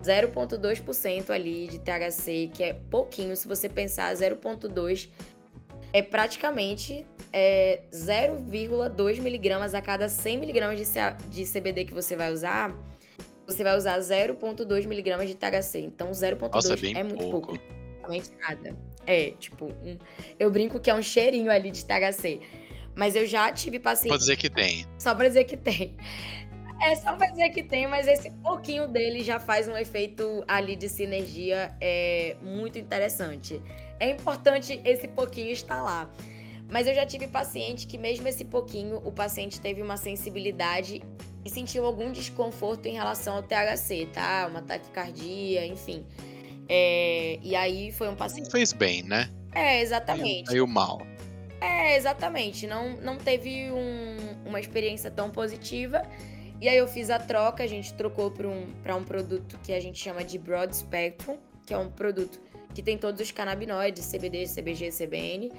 [0.03, 5.09] 0,2% ali de THC, que é pouquinho, se você pensar 0,2
[5.93, 10.87] é praticamente é, 0,2 miligramas a cada 100 miligramas de,
[11.29, 12.75] de CBD que você vai usar,
[13.47, 15.81] você vai usar 0,2 miligramas de THC.
[15.81, 17.59] Então 0,2 é, é, muito pouco.
[17.59, 18.31] pouco.
[18.41, 18.77] nada.
[19.07, 19.99] É, tipo, um,
[20.39, 22.41] eu brinco que é um cheirinho ali de THC.
[22.94, 24.11] Mas eu já tive paciente.
[24.11, 24.87] Pode dizer que tem.
[24.98, 25.96] Só pra dizer que tem.
[26.83, 30.74] É só pra dizer que tem, mas esse pouquinho dele já faz um efeito ali
[30.74, 33.61] de sinergia é, muito interessante.
[33.98, 36.11] É importante esse pouquinho estar lá.
[36.70, 41.03] Mas eu já tive paciente que, mesmo esse pouquinho, o paciente teve uma sensibilidade
[41.44, 44.46] e sentiu algum desconforto em relação ao THC, tá?
[44.50, 46.07] Uma taquicardia, enfim.
[46.66, 48.44] É, e aí foi um paciente.
[48.44, 49.29] Não fez bem, né?
[49.53, 50.50] É, exatamente.
[50.50, 51.03] Aí o mal.
[51.61, 52.66] É, exatamente.
[52.66, 56.03] Não, não teve um, uma experiência tão positiva.
[56.61, 59.81] E aí eu fiz a troca, a gente trocou para um, um produto que a
[59.81, 62.40] gente chama de Broad Spectrum, que é um produto
[62.75, 65.53] que tem todos os canabinoides, CBD, CBG, CBN.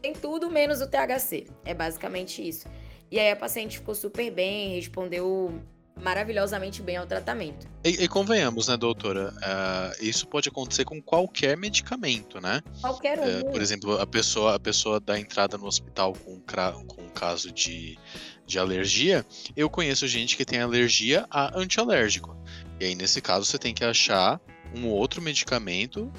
[0.00, 1.46] Tem tudo menos o THC.
[1.64, 2.66] É basicamente isso.
[3.10, 5.60] E aí a paciente ficou super bem, respondeu
[6.00, 7.66] maravilhosamente bem ao tratamento.
[7.84, 9.32] E, e convenhamos, né, doutora?
[9.32, 12.60] Uh, isso pode acontecer com qualquer medicamento, né?
[12.80, 13.40] Qualquer um.
[13.40, 16.40] Uh, por exemplo, a pessoa, a pessoa dá entrada no hospital com,
[16.86, 17.98] com um caso de,
[18.46, 19.24] de alergia.
[19.56, 22.36] Eu conheço gente que tem alergia a antialérgico.
[22.78, 24.40] E aí, nesse caso, você tem que achar
[24.74, 26.12] um outro medicamento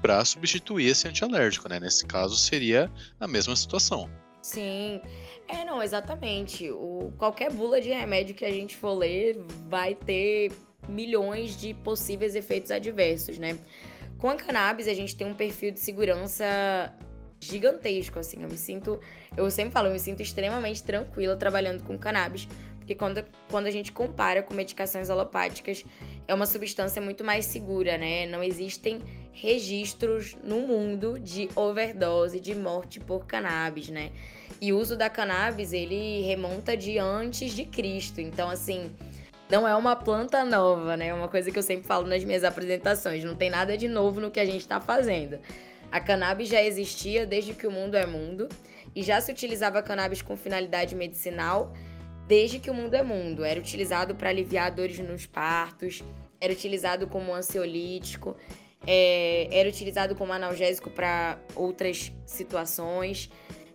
[0.00, 1.80] para substituir esse antialérgico, né?
[1.80, 4.08] Nesse caso, seria a mesma situação.
[4.44, 5.00] Sim.
[5.48, 6.70] É, não, exatamente.
[6.70, 9.38] O, qualquer bula de remédio que a gente for ler
[9.70, 10.52] vai ter
[10.86, 13.58] milhões de possíveis efeitos adversos, né?
[14.18, 16.44] Com a cannabis, a gente tem um perfil de segurança
[17.40, 18.42] gigantesco, assim.
[18.42, 19.00] Eu me sinto,
[19.34, 22.46] eu sempre falo, eu me sinto extremamente tranquila trabalhando com cannabis,
[22.84, 25.82] porque quando, quando a gente compara com medicações alopáticas,
[26.28, 28.26] é uma substância muito mais segura, né?
[28.26, 29.00] Não existem
[29.32, 34.12] registros no mundo de overdose, de morte por cannabis, né?
[34.60, 38.20] E o uso da cannabis, ele remonta de antes de Cristo.
[38.20, 38.94] Então, assim,
[39.50, 41.06] não é uma planta nova, né?
[41.06, 43.24] É uma coisa que eu sempre falo nas minhas apresentações.
[43.24, 45.38] Não tem nada de novo no que a gente está fazendo.
[45.90, 48.46] A cannabis já existia desde que o mundo é mundo
[48.94, 51.72] e já se utilizava cannabis com finalidade medicinal
[52.26, 53.44] desde que o mundo é mundo.
[53.44, 56.02] Era utilizado para aliviar dores nos partos,
[56.40, 58.36] era utilizado como ansiolítico,
[58.86, 63.30] é, era utilizado como analgésico para outras situações.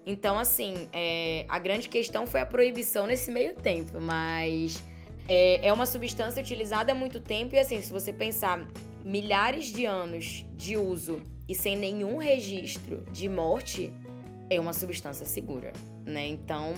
[0.05, 4.83] Então, assim, é, a grande questão foi a proibição nesse meio tempo, mas
[5.27, 8.67] é, é uma substância utilizada há muito tempo e, assim, se você pensar
[9.03, 13.93] milhares de anos de uso e sem nenhum registro de morte,
[14.49, 15.73] é uma substância segura,
[16.05, 16.27] né?
[16.27, 16.73] Então,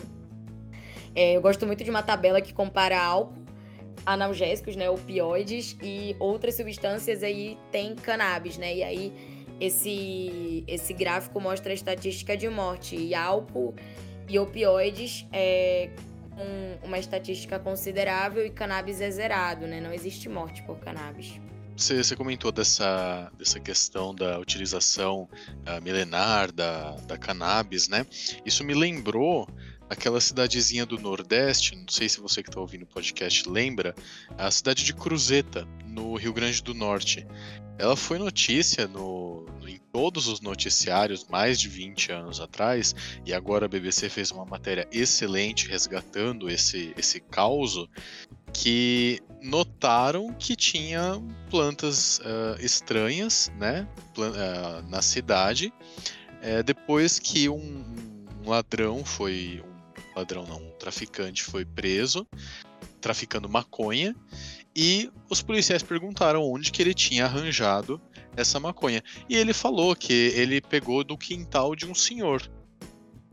[1.15, 3.41] é, eu gosto muito de uma tabela que compara álcool,
[4.05, 8.75] analgésicos, né, opioides e outras substâncias aí tem cannabis, né?
[8.75, 9.13] E aí
[9.59, 13.75] esse esse gráfico mostra a estatística de morte e álcool
[14.27, 15.89] e opioides é
[16.31, 19.79] com uma estatística considerável e cannabis é zerado, né?
[19.79, 21.39] Não existe morte por cannabis.
[21.75, 25.27] Você, você, comentou dessa, dessa questão da utilização
[25.67, 28.05] uh, milenar da, da cannabis, né?
[28.45, 29.47] Isso me lembrou
[29.91, 33.93] aquela cidadezinha do Nordeste, não sei se você que está ouvindo o podcast lembra,
[34.37, 37.27] a cidade de Cruzeta, no Rio Grande do Norte.
[37.77, 43.65] Ela foi notícia no, em todos os noticiários mais de 20 anos atrás, e agora
[43.65, 47.85] a BBC fez uma matéria excelente resgatando esse, esse caos,
[48.53, 53.85] que notaram que tinha plantas uh, estranhas né,
[54.17, 57.83] uh, na cidade, uh, depois que um,
[58.41, 59.61] um ladrão foi
[60.15, 62.27] ladrão não, um traficante foi preso
[63.01, 64.15] traficando maconha
[64.75, 67.99] e os policiais perguntaram onde que ele tinha arranjado
[68.37, 69.03] essa maconha.
[69.27, 72.49] E ele falou que ele pegou do quintal de um senhor.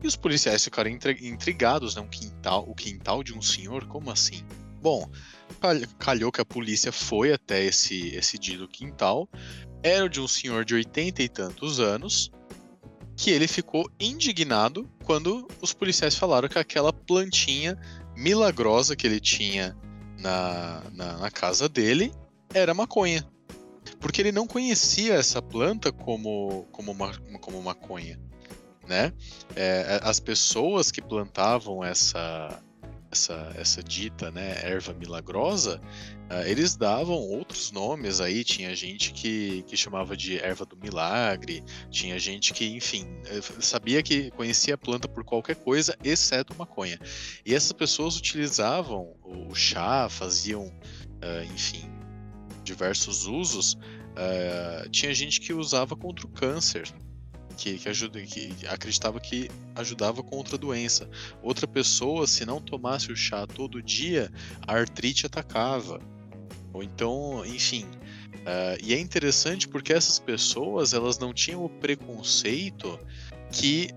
[0.03, 2.01] E os policiais ficaram intrigados, né?
[2.01, 3.85] Um quintal, o quintal de um senhor?
[3.85, 4.43] Como assim?
[4.81, 5.09] Bom,
[5.97, 9.29] calhou que a polícia foi até esse, esse dito quintal.
[9.83, 12.31] Era de um senhor de oitenta e tantos anos,
[13.19, 17.77] que ele ficou indignado quando os policiais falaram que aquela plantinha
[18.15, 19.75] milagrosa que ele tinha
[20.17, 22.13] na, na, na casa dele
[22.53, 23.27] era maconha.
[23.99, 28.17] Porque ele não conhecia essa planta como, como, uma, como maconha.
[28.87, 29.11] Né?
[29.53, 32.63] É, as pessoas que plantavam essa,
[33.11, 35.81] essa, essa dita né, erva milagrosa,
[36.29, 38.43] uh, eles davam outros nomes aí.
[38.43, 44.03] Tinha gente que, que chamava de erva do milagre, tinha gente que, enfim, eh, sabia
[44.03, 46.99] que conhecia a planta por qualquer coisa, exceto maconha.
[47.45, 51.89] E essas pessoas utilizavam o chá, faziam, uh, enfim,
[52.63, 53.73] diversos usos.
[53.73, 56.91] Uh, tinha gente que usava contra o câncer,
[57.59, 61.09] que, que, ajuda, que acreditava que ajudava contra a doença.
[61.43, 64.31] Outra pessoa, se não tomasse o chá todo dia,
[64.65, 65.99] a artrite atacava.
[66.71, 67.85] Ou então, enfim.
[68.39, 72.97] Uh, e é interessante porque essas pessoas elas não tinham o preconceito
[73.51, 73.89] que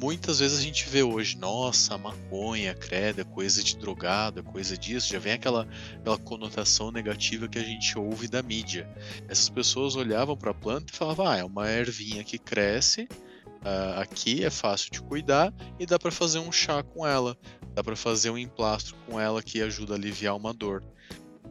[0.00, 4.76] muitas vezes a gente vê hoje, nossa, maconha, credo, é coisa de drogado, é coisa
[4.76, 8.88] disso, já vem aquela, aquela conotação negativa que a gente ouve da mídia.
[9.28, 14.00] Essas pessoas olhavam para a planta e falavam, ah, é uma ervinha que cresce, uh,
[14.00, 17.36] aqui é fácil de cuidar e dá para fazer um chá com ela,
[17.74, 20.82] dá para fazer um emplastro com ela que ajuda a aliviar uma dor.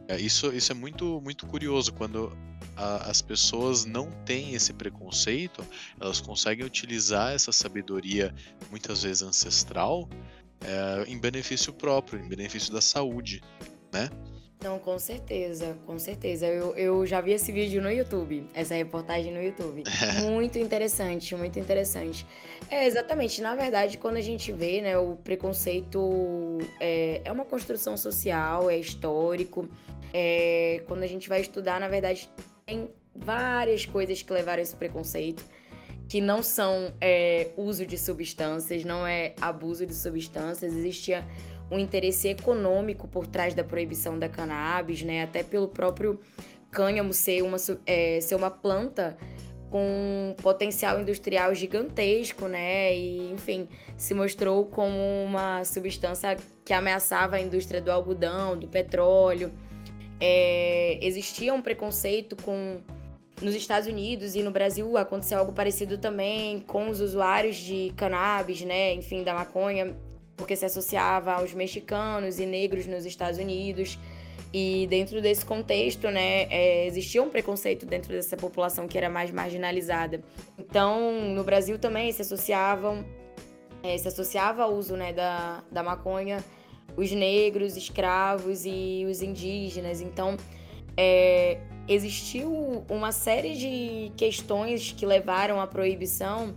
[0.08, 2.36] É, isso, isso é muito, muito curioso quando
[2.76, 5.64] a, as pessoas não têm esse preconceito,
[6.00, 8.34] elas conseguem utilizar essa sabedoria,
[8.70, 10.08] muitas vezes ancestral,
[10.60, 13.42] é, em benefício próprio, em benefício da saúde,
[13.92, 14.10] né?
[14.62, 16.46] Não, com certeza, com certeza.
[16.46, 19.84] Eu, eu já vi esse vídeo no YouTube, essa reportagem no YouTube.
[20.30, 22.26] muito interessante, muito interessante.
[22.68, 23.40] É, exatamente.
[23.40, 28.76] Na verdade, quando a gente vê, né, o preconceito é, é uma construção social, é
[28.76, 29.66] histórico.
[30.12, 32.28] É, quando a gente vai estudar, na verdade,
[32.70, 35.44] tem várias coisas que levaram esse preconceito,
[36.08, 41.26] que não são é, uso de substâncias, não é abuso de substâncias, existia
[41.68, 45.22] um interesse econômico por trás da proibição da cannabis, né?
[45.22, 46.20] Até pelo próprio
[46.70, 47.56] cânhamo ser uma,
[47.86, 49.16] é, ser uma planta
[49.68, 52.96] com potencial industrial gigantesco, né?
[52.96, 59.52] E, enfim, se mostrou como uma substância que ameaçava a indústria do algodão, do petróleo.
[60.20, 62.80] É, existia um preconceito com
[63.40, 68.60] nos Estados Unidos e no Brasil aconteceu algo parecido também com os usuários de cannabis,
[68.62, 68.92] né?
[68.94, 69.96] Enfim, da maconha,
[70.36, 73.98] porque se associava aos mexicanos e negros nos Estados Unidos.
[74.52, 79.30] E dentro desse contexto, né, é, existia um preconceito dentro dessa população que era mais
[79.30, 80.20] marginalizada.
[80.58, 83.04] Então, no Brasil também se associavam,
[83.82, 86.44] é, se associava ao uso né, da, da maconha
[86.96, 90.00] os negros, escravos e os indígenas.
[90.00, 90.36] Então,
[90.96, 96.54] é, existiu uma série de questões que levaram à proibição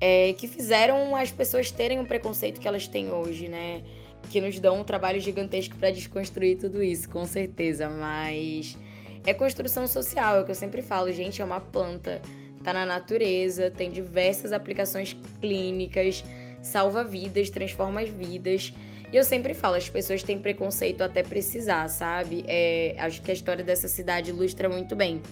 [0.00, 3.82] é, que fizeram as pessoas terem o preconceito que elas têm hoje, né?
[4.30, 7.88] Que nos dão um trabalho gigantesco para desconstruir tudo isso, com certeza.
[7.88, 8.76] Mas
[9.24, 12.20] é construção social, é o que eu sempre falo, gente, é uma planta,
[12.62, 16.24] tá na natureza, tem diversas aplicações clínicas,
[16.60, 18.72] salva vidas, transforma as vidas.
[19.16, 22.44] Eu sempre falo, as pessoas têm preconceito até precisar, sabe?
[22.46, 25.22] É, acho que a história dessa cidade ilustra muito bem.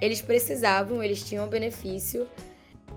[0.00, 2.26] Eles precisavam, eles tinham benefício.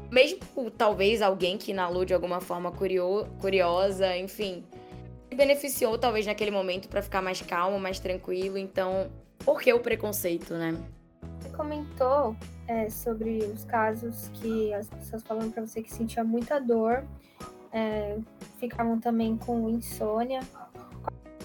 [0.10, 0.39] Mesmo
[0.76, 4.63] talvez alguém que inalou de alguma forma curio, curiosa, enfim,
[5.30, 8.58] se beneficiou talvez naquele momento para ficar mais calmo, mais tranquilo.
[8.58, 10.76] Então, por que o preconceito, né?
[11.39, 12.36] Você comentou
[12.67, 17.06] é, sobre os casos que as pessoas falam para você que sentia muita dor
[17.73, 18.17] é,
[18.59, 20.39] ficavam também com insônia.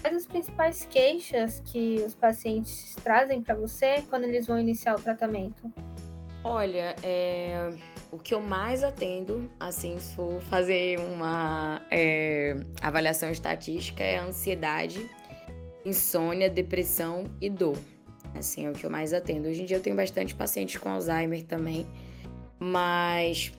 [0.01, 5.01] Quais as principais queixas que os pacientes trazem para você quando eles vão iniciar o
[5.01, 5.69] tratamento?
[6.41, 7.69] Olha, é,
[8.11, 15.09] o que eu mais atendo, assim, se for fazer uma é, avaliação estatística, é ansiedade,
[15.83, 17.77] insônia, depressão e dor.
[18.35, 19.49] Assim, é o que eu mais atendo.
[19.49, 21.85] Hoje em dia eu tenho bastante pacientes com Alzheimer também,
[22.57, 23.51] mas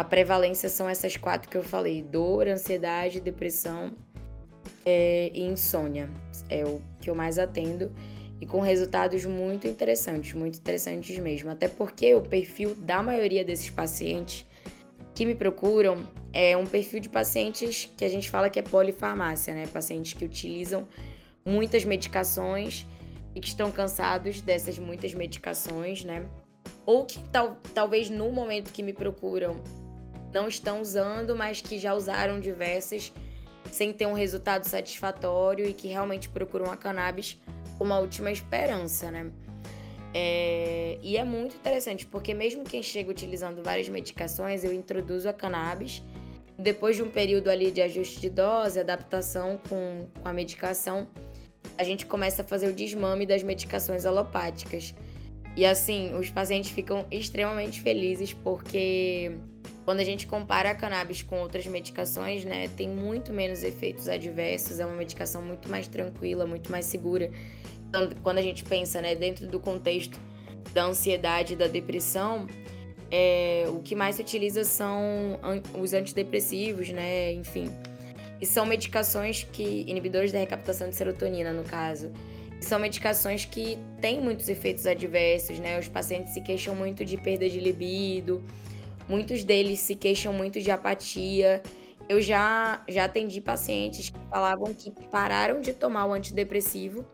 [0.00, 3.92] a prevalência são essas quatro que eu falei: dor, ansiedade, depressão
[4.82, 6.08] é, e insônia.
[6.48, 7.92] É o que eu mais atendo
[8.40, 11.50] e com resultados muito interessantes, muito interessantes mesmo.
[11.50, 14.46] Até porque o perfil da maioria desses pacientes
[15.14, 19.52] que me procuram é um perfil de pacientes que a gente fala que é polifarmácia,
[19.52, 19.66] né?
[19.66, 20.88] Pacientes que utilizam
[21.44, 22.86] muitas medicações
[23.34, 26.24] e que estão cansados dessas muitas medicações, né?
[26.86, 29.60] Ou que tal, talvez no momento que me procuram
[30.32, 33.12] não estão usando, mas que já usaram diversas
[33.70, 37.38] sem ter um resultado satisfatório e que realmente procuram a cannabis
[37.78, 39.30] como a última esperança, né?
[40.12, 45.32] É, e é muito interessante, porque mesmo quem chega utilizando várias medicações, eu introduzo a
[45.32, 46.02] cannabis.
[46.58, 51.08] Depois de um período ali de ajuste de dose, adaptação com, com a medicação,
[51.78, 54.94] a gente começa a fazer o desmame das medicações alopáticas.
[55.56, 59.32] E assim, os pacientes ficam extremamente felizes porque
[59.90, 64.78] quando a gente compara a cannabis com outras medicações, né, tem muito menos efeitos adversos,
[64.78, 67.28] é uma medicação muito mais tranquila, muito mais segura.
[67.88, 70.16] Então, quando a gente pensa, né, dentro do contexto
[70.72, 72.46] da ansiedade e da depressão,
[73.10, 75.40] é, o que mais se utiliza são
[75.76, 77.68] os antidepressivos, né, enfim.
[78.40, 82.12] E são medicações que inibidores da recaptação de serotonina, no caso.
[82.60, 85.80] São medicações que têm muitos efeitos adversos, né?
[85.80, 88.40] Os pacientes se queixam muito de perda de libido,
[89.10, 91.60] Muitos deles se queixam muito de apatia.
[92.08, 97.04] Eu já, já atendi pacientes que falavam que pararam de tomar o antidepressivo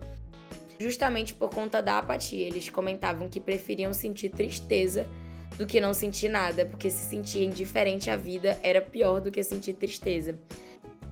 [0.79, 2.47] justamente por conta da apatia.
[2.47, 5.09] Eles comentavam que preferiam sentir tristeza
[5.57, 9.43] do que não sentir nada, porque se sentir indiferente à vida era pior do que
[9.43, 10.39] sentir tristeza.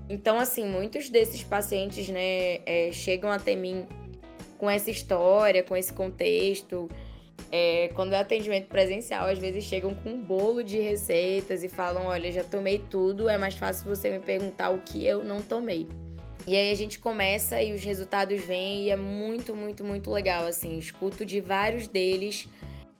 [0.06, 3.86] Então, assim, muitos desses pacientes, né, é, chegam até mim
[4.58, 6.90] com essa história, com esse contexto,
[7.50, 12.06] é, quando é atendimento presencial, às vezes chegam com um bolo de receitas e falam:
[12.06, 15.88] Olha, já tomei tudo, é mais fácil você me perguntar o que eu não tomei.
[16.46, 20.46] E aí a gente começa e os resultados vêm e é muito, muito, muito legal.
[20.46, 22.48] Assim, escuto de vários deles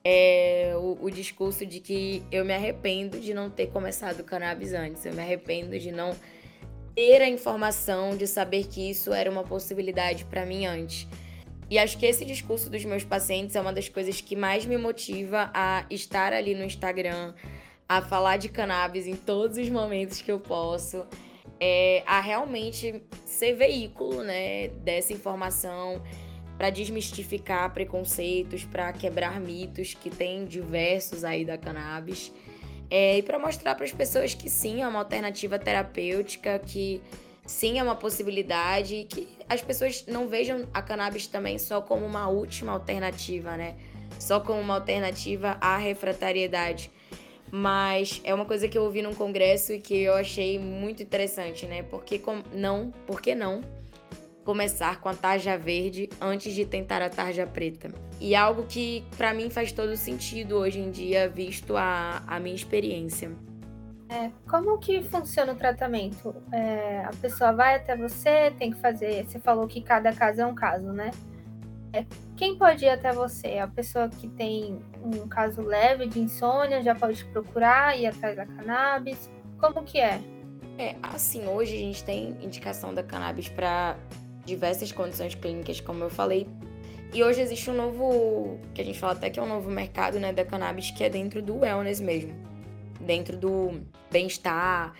[0.05, 4.75] é, o, o, discurso de que eu me arrependo de não ter começado o cannabis
[4.75, 6.15] antes, eu me arrependo de não
[6.95, 11.09] ter a informação de saber que isso era uma possibilidade para mim antes.
[11.71, 14.77] E acho que esse discurso dos meus pacientes é uma das coisas que mais me
[14.77, 17.35] motiva a estar ali no Instagram,
[17.89, 21.07] a falar de cannabis em todos os momentos que eu posso,
[21.61, 26.03] é, a realmente ser veículo né, dessa informação
[26.57, 32.33] para desmistificar preconceitos, para quebrar mitos que tem diversos aí da cannabis.
[32.91, 37.01] É, e para mostrar para as pessoas que sim, é uma alternativa terapêutica, que
[37.47, 42.29] sim é uma possibilidade que as pessoas não vejam a cannabis também só como uma
[42.29, 43.77] última alternativa, né?
[44.19, 46.91] Só como uma alternativa à refratariedade.
[47.51, 51.67] Mas é uma coisa que eu ouvi num congresso e que eu achei muito interessante,
[51.67, 51.83] né?
[51.85, 52.43] Porque com...
[52.53, 53.63] não, por que não
[54.45, 57.89] começar com a tarja verde antes de tentar a tarja preta.
[58.21, 62.55] E algo que para mim faz todo sentido hoje em dia, visto a, a minha
[62.55, 63.33] experiência.
[64.09, 66.35] É, como que funciona o tratamento?
[66.53, 69.25] É, a pessoa vai até você, tem que fazer.
[69.25, 71.11] Você falou que cada caso é um caso, né?
[71.93, 72.05] É,
[72.37, 73.59] quem pode ir até você?
[73.59, 78.45] A pessoa que tem um caso leve de insônia já pode procurar, ir atrás da
[78.45, 79.31] cannabis?
[79.59, 80.21] Como que é?
[80.77, 83.97] É, assim, hoje a gente tem indicação da cannabis para
[84.45, 86.49] diversas condições clínicas, como eu falei.
[87.13, 90.19] E hoje existe um novo, que a gente fala até que é um novo mercado,
[90.19, 92.35] né, da cannabis, que é dentro do wellness mesmo.
[93.05, 93.81] Dentro do
[94.11, 94.95] bem-estar.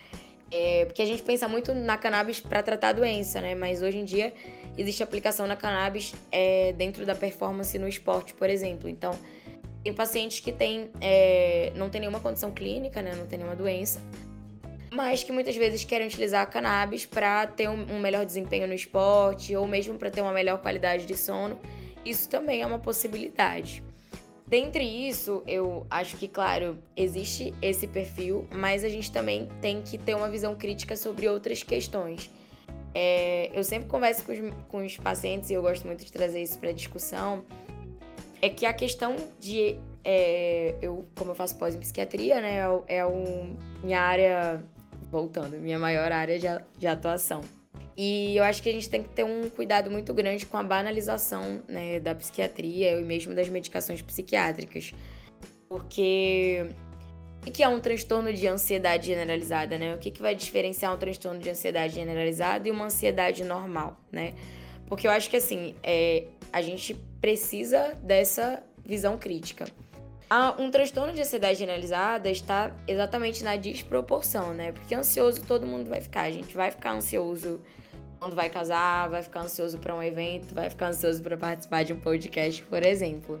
[0.51, 3.55] É, porque a gente pensa muito na cannabis para tratar a doença, né?
[3.55, 4.33] Mas hoje em dia
[4.77, 8.87] existe aplicação na cannabis é, dentro da performance no esporte, por exemplo.
[8.87, 9.11] Então,
[9.83, 13.13] tem pacientes que tem, é, não tem nenhuma condição clínica, né?
[13.15, 14.01] Não tem nenhuma doença,
[14.91, 18.73] mas que muitas vezes querem utilizar a cannabis para ter um, um, melhor desempenho no
[18.73, 21.59] esporte ou mesmo para ter uma melhor qualidade de sono.
[22.03, 23.83] Isso também é uma possibilidade.
[24.47, 29.97] Dentre isso, eu acho que, claro, existe esse perfil, mas a gente também tem que
[29.97, 32.29] ter uma visão crítica sobre outras questões.
[32.93, 36.43] É, eu sempre converso com os, com os pacientes e eu gosto muito de trazer
[36.43, 37.43] isso para discussão.
[38.41, 39.79] É que a questão de.
[40.03, 42.59] É, eu, como eu faço pós em psiquiatria, né?
[42.87, 44.63] É, é um, minha área
[45.09, 47.41] voltando, minha maior área de, de atuação.
[47.97, 50.63] E eu acho que a gente tem que ter um cuidado muito grande com a
[50.63, 54.93] banalização né, da psiquiatria e mesmo das medicações psiquiátricas.
[55.69, 56.67] Porque
[57.45, 59.93] o que é um transtorno de ansiedade generalizada, né?
[59.93, 64.33] O que, que vai diferenciar um transtorno de ansiedade generalizada e uma ansiedade normal, né?
[64.87, 69.65] Porque eu acho que assim, é, a gente precisa dessa visão crítica.
[70.57, 74.71] Um transtorno de ansiedade generalizada está exatamente na desproporção, né?
[74.71, 76.21] Porque ansioso todo mundo vai ficar.
[76.21, 77.61] A gente vai ficar ansioso
[78.19, 81.93] quando vai casar, vai ficar ansioso para um evento, vai ficar ansioso para participar de
[81.93, 83.39] um podcast, por exemplo.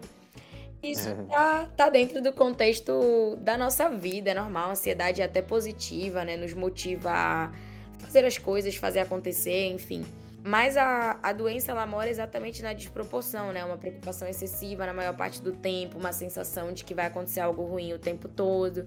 [0.83, 1.25] Isso uhum.
[1.25, 4.69] tá, tá dentro do contexto da nossa vida, é normal.
[4.69, 6.37] A ansiedade é até positiva, né?
[6.37, 7.51] Nos motiva a
[7.97, 10.05] fazer as coisas, fazer acontecer, enfim.
[10.47, 13.65] Mas a, a doença ela mora exatamente na desproporção, né?
[13.65, 17.63] Uma preocupação excessiva na maior parte do tempo, uma sensação de que vai acontecer algo
[17.63, 18.85] ruim o tempo todo.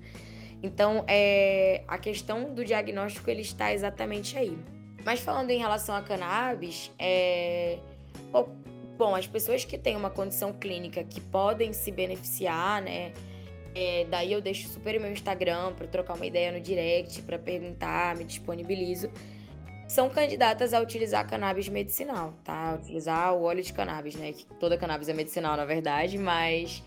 [0.63, 4.57] Então, é, a questão do diagnóstico ele está exatamente aí.
[5.05, 7.81] Mas falando em relação a cannabis, é,
[8.97, 13.13] bom, as pessoas que têm uma condição clínica que podem se beneficiar, né?
[13.75, 17.37] É, daí eu deixo super o meu Instagram para trocar uma ideia no direct, para
[17.37, 19.11] perguntar, me disponibilizo
[19.89, 22.79] são candidatas a utilizar cannabis medicinal, tá?
[22.79, 24.33] Utilizar o óleo de cannabis, né?
[24.33, 26.85] Que toda cannabis é medicinal, na verdade, mas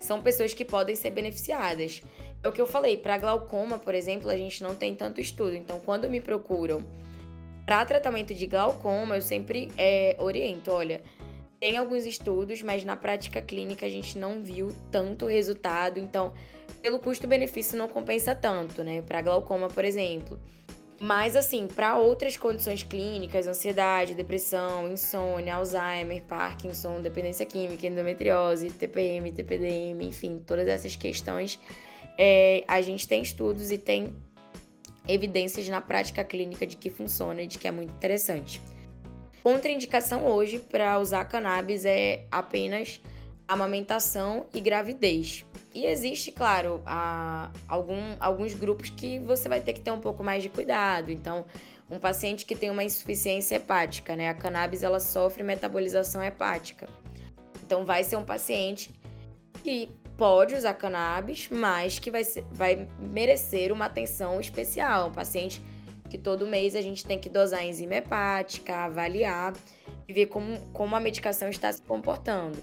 [0.00, 2.02] são pessoas que podem ser beneficiadas.
[2.42, 5.54] É o que eu falei, para glaucoma, por exemplo, a gente não tem tanto estudo.
[5.54, 6.84] Então, quando me procuram
[7.64, 11.00] para tratamento de glaucoma, eu sempre é, oriento, olha,
[11.60, 16.00] tem alguns estudos, mas na prática clínica a gente não viu tanto resultado.
[16.00, 16.32] Então,
[16.82, 19.00] pelo custo-benefício não compensa tanto, né?
[19.02, 20.40] Para glaucoma, por exemplo.
[21.02, 29.32] Mas, assim, para outras condições clínicas, ansiedade, depressão, insônia, Alzheimer, Parkinson, dependência química, endometriose, TPM,
[29.32, 31.58] TPDM, enfim, todas essas questões,
[32.16, 34.14] é, a gente tem estudos e tem
[35.08, 38.62] evidências na prática clínica de que funciona e de que é muito interessante.
[39.42, 43.00] Contraindicação hoje para usar cannabis é apenas
[43.48, 45.44] amamentação e gravidez.
[45.74, 50.22] E existe, claro, a, algum, alguns grupos que você vai ter que ter um pouco
[50.22, 51.10] mais de cuidado.
[51.10, 51.46] Então,
[51.90, 54.28] um paciente que tem uma insuficiência hepática, né?
[54.28, 56.88] A cannabis ela sofre metabolização hepática.
[57.64, 58.90] Então, vai ser um paciente
[59.62, 65.08] que pode usar cannabis, mas que vai, ser, vai merecer uma atenção especial.
[65.08, 65.62] Um paciente
[66.10, 69.54] que todo mês a gente tem que dosar a enzima hepática, avaliar
[70.06, 72.62] e ver como, como a medicação está se comportando.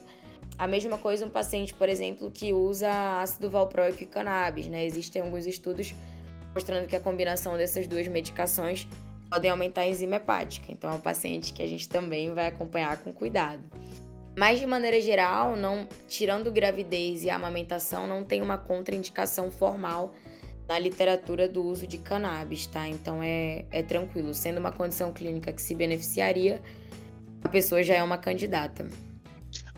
[0.59, 4.85] A mesma coisa um paciente, por exemplo, que usa ácido valproico e cannabis, né?
[4.85, 5.95] Existem alguns estudos
[6.53, 8.85] mostrando que a combinação dessas duas medicações
[9.31, 10.69] podem aumentar a enzima hepática.
[10.69, 13.63] Então é um paciente que a gente também vai acompanhar com cuidado.
[14.37, 20.13] Mas de maneira geral, não tirando gravidez e amamentação, não tem uma contraindicação formal
[20.67, 22.85] na literatura do uso de cannabis, tá?
[22.85, 24.33] Então é, é tranquilo.
[24.33, 26.61] Sendo uma condição clínica que se beneficiaria,
[27.41, 28.85] a pessoa já é uma candidata.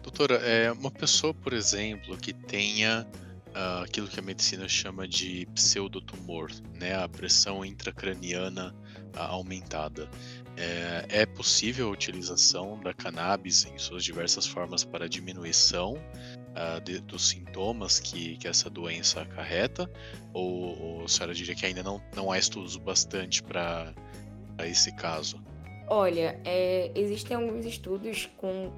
[0.02, 3.08] Doutora, é uma pessoa, por exemplo, que tenha
[3.50, 8.76] uh, aquilo que a medicina chama de pseudotumor, né, a pressão intracraniana
[9.16, 10.10] uh, aumentada.
[10.58, 17.00] É, é, possível a utilização da cannabis em suas diversas formas para diminuição uh, de,
[17.00, 19.90] dos sintomas que, que, essa doença acarreta?
[20.34, 23.94] Ou, ou a senhora diria que ainda não, não há estudos bastante para
[24.66, 25.42] esse caso?
[25.88, 28.72] Olha, é, existem alguns estudos com,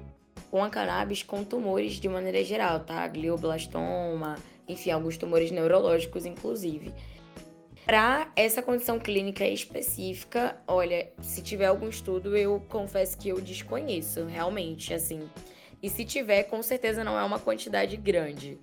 [0.54, 3.08] com a cannabis com tumores de maneira geral, tá?
[3.08, 4.36] Glioblastoma,
[4.68, 6.94] enfim, alguns tumores neurológicos, inclusive.
[7.84, 14.26] Para essa condição clínica específica, olha, se tiver algum estudo, eu confesso que eu desconheço,
[14.26, 15.28] realmente, assim.
[15.82, 18.56] E se tiver, com certeza não é uma quantidade grande.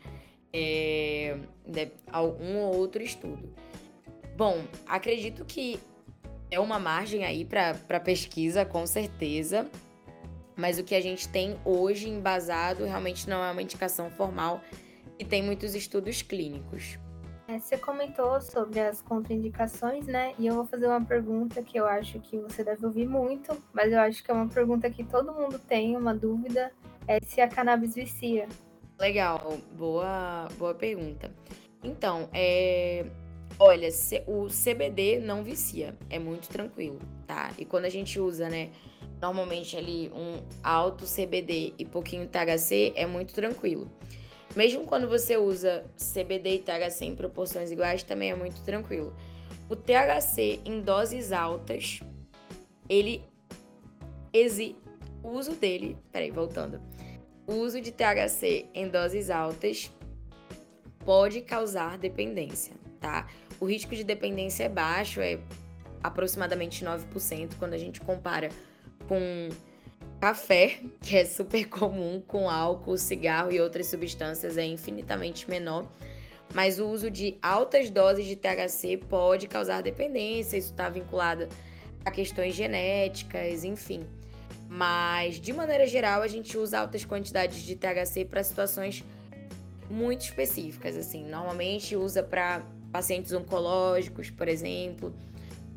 [0.54, 1.36] É,
[2.40, 3.54] um ou outro estudo.
[4.38, 5.78] Bom, acredito que
[6.50, 9.70] é uma margem aí para pesquisa, com certeza.
[10.56, 14.62] Mas o que a gente tem hoje embasado realmente não é uma indicação formal
[15.18, 16.98] e tem muitos estudos clínicos.
[17.48, 20.34] É, você comentou sobre as contraindicações, né?
[20.40, 23.92] E eu vou fazer uma pergunta que eu acho que você deve ouvir muito, mas
[23.92, 26.72] eu acho que é uma pergunta que todo mundo tem, uma dúvida,
[27.08, 28.48] é se a cannabis vicia.
[28.98, 31.34] Legal, boa, boa pergunta.
[31.84, 33.06] Então, é,
[33.60, 33.90] olha,
[34.28, 37.52] o CBD não vicia, é muito tranquilo, tá?
[37.58, 38.70] E quando a gente usa, né,
[39.22, 43.90] normalmente ali um alto CBD e pouquinho THC, é muito tranquilo.
[44.56, 49.16] Mesmo quando você usa CBD e THC em proporções iguais, também é muito tranquilo.
[49.70, 52.02] O THC em doses altas,
[52.90, 53.24] ele
[54.34, 54.76] exi...
[55.24, 56.82] o uso dele, peraí, voltando.
[57.48, 59.92] O uso de THC em doses altas
[61.06, 63.28] pode causar dependência, tá?
[63.60, 65.40] O risco de dependência é baixo, é
[66.04, 68.50] aproximadamente 9% quando a gente compara
[69.12, 69.50] com
[70.22, 75.86] Café, que é super comum com álcool, cigarro e outras substâncias, é infinitamente menor.
[76.54, 81.50] Mas o uso de altas doses de THC pode causar dependência, isso está vinculado
[82.06, 84.06] a questões genéticas, enfim.
[84.70, 89.04] Mas, de maneira geral, a gente usa altas quantidades de THC para situações
[89.90, 91.26] muito específicas, assim.
[91.26, 92.62] Normalmente usa para
[92.94, 95.14] pacientes oncológicos, por exemplo,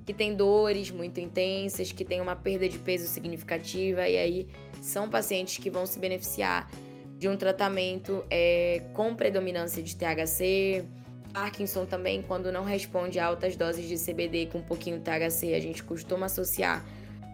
[0.05, 4.49] que tem dores muito intensas, que tem uma perda de peso significativa, e aí
[4.83, 6.71] são pacientes que vão se beneficiar
[7.19, 10.85] de um tratamento é, com predominância de THC.
[11.33, 15.55] Parkinson também, quando não responde a altas doses de CBD com um pouquinho de THC,
[15.55, 16.85] a gente costuma associar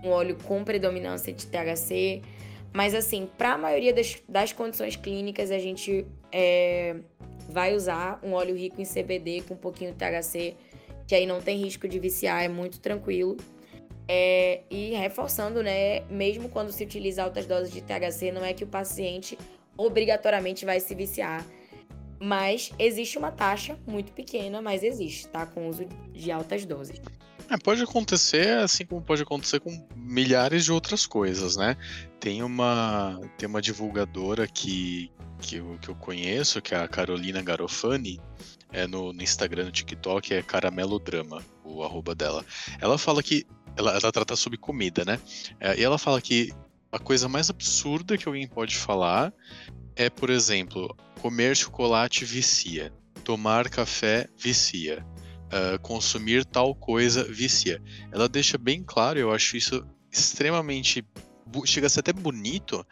[0.05, 2.23] um óleo com predominância de THC.
[2.73, 6.97] Mas assim, para a maioria das, das, condições clínicas, a gente é,
[7.49, 10.57] vai usar um óleo rico em CBD com um pouquinho de THC
[11.11, 13.37] que aí não tem risco de viciar, é muito tranquilo.
[14.07, 18.63] É, e reforçando, né, mesmo quando se utiliza altas doses de THC, não é que
[18.63, 19.37] o paciente
[19.77, 21.45] obrigatoriamente vai se viciar.
[22.21, 25.45] Mas existe uma taxa muito pequena, mas existe, tá?
[25.47, 27.03] Com o uso de altas doses.
[27.51, 31.77] É, pode acontecer, assim como pode acontecer com milhares de outras coisas, né?
[32.21, 37.43] Tem uma, tem uma divulgadora que, que, eu, que eu conheço, que é a Carolina
[37.43, 38.21] Garofani,
[38.73, 42.45] é no, no Instagram, no TikTok, é Caramelodrama, o arroba dela.
[42.81, 43.47] Ela fala que.
[43.77, 45.21] Ela, ela trata sobre comida, né?
[45.61, 46.53] É, e ela fala que
[46.91, 49.33] a coisa mais absurda que alguém pode falar
[49.95, 52.93] é, por exemplo, comer chocolate vicia,
[53.23, 55.05] tomar café vicia,
[55.47, 57.83] uh, consumir tal coisa vicia.
[58.11, 61.05] Ela deixa bem claro, eu acho isso extremamente
[61.65, 62.87] chega a ser até bonito,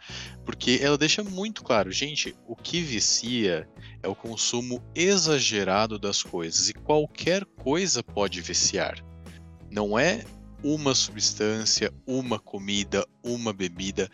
[0.45, 3.67] porque ela deixa muito claro, gente, o que vicia
[4.01, 9.03] é o consumo exagerado das coisas e qualquer coisa pode viciar.
[9.71, 10.23] Não é
[10.63, 14.09] uma substância, uma comida, uma bebida,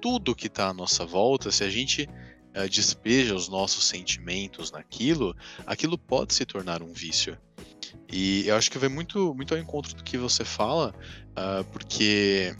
[0.00, 2.08] tudo que está à nossa volta, se a gente
[2.56, 5.36] uh, despeja os nossos sentimentos naquilo,
[5.66, 7.38] aquilo pode se tornar um vício.
[8.10, 10.94] E eu acho que vai muito, muito ao encontro do que você fala,
[11.30, 12.54] uh, porque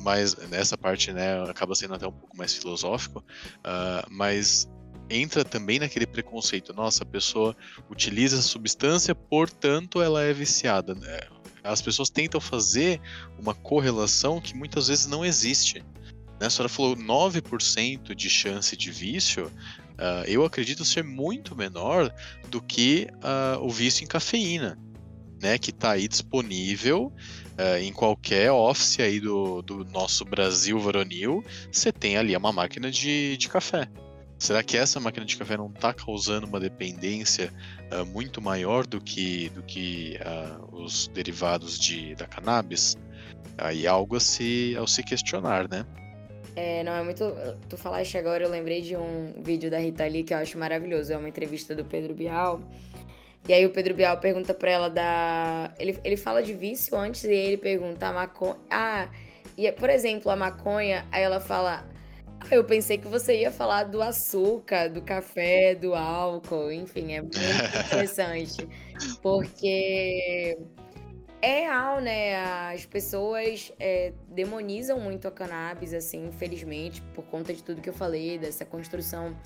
[0.00, 4.68] mas nessa parte, né, acaba sendo até um pouco mais filosófico, uh, mas
[5.10, 6.72] entra também naquele preconceito.
[6.74, 7.56] Nossa, a pessoa
[7.88, 10.94] utiliza a substância, portanto ela é viciada.
[10.94, 11.20] Né?
[11.62, 13.00] As pessoas tentam fazer
[13.38, 15.84] uma correlação que muitas vezes não existe.
[16.40, 16.46] Né?
[16.46, 19.46] A senhora falou 9% de chance de vício.
[19.46, 22.12] Uh, eu acredito ser muito menor
[22.48, 24.78] do que uh, o vício em cafeína
[25.40, 27.12] né, que está aí disponível
[27.58, 32.90] uh, em qualquer office aí do, do nosso Brasil varonil, você tem ali uma máquina
[32.90, 33.88] de, de café.
[34.38, 37.52] Será que essa máquina de café não está causando uma dependência
[37.92, 42.96] uh, muito maior do que, do que uh, os derivados de, da cannabis?
[43.56, 45.84] Aí algo a se, ao se questionar, né?
[46.54, 47.24] É, não é muito.
[47.68, 51.12] Tu falaste agora, eu lembrei de um vídeo da Rita Lee que eu acho maravilhoso.
[51.12, 52.60] É uma entrevista do Pedro Bial.
[53.48, 55.72] E aí o Pedro Bial pergunta pra ela da.
[55.78, 58.56] Ele, ele fala de vício antes e ele pergunta a maconha.
[58.70, 59.08] Ah,
[59.56, 61.88] e por exemplo, a maconha, aí ela fala.
[62.40, 67.22] Ah, eu pensei que você ia falar do açúcar, do café, do álcool, enfim, é
[67.22, 67.38] muito
[67.86, 68.68] interessante.
[69.22, 70.56] Porque
[71.40, 72.36] É real, né?
[72.72, 77.94] As pessoas é, demonizam muito a cannabis, assim, infelizmente, por conta de tudo que eu
[77.94, 79.36] falei, dessa construção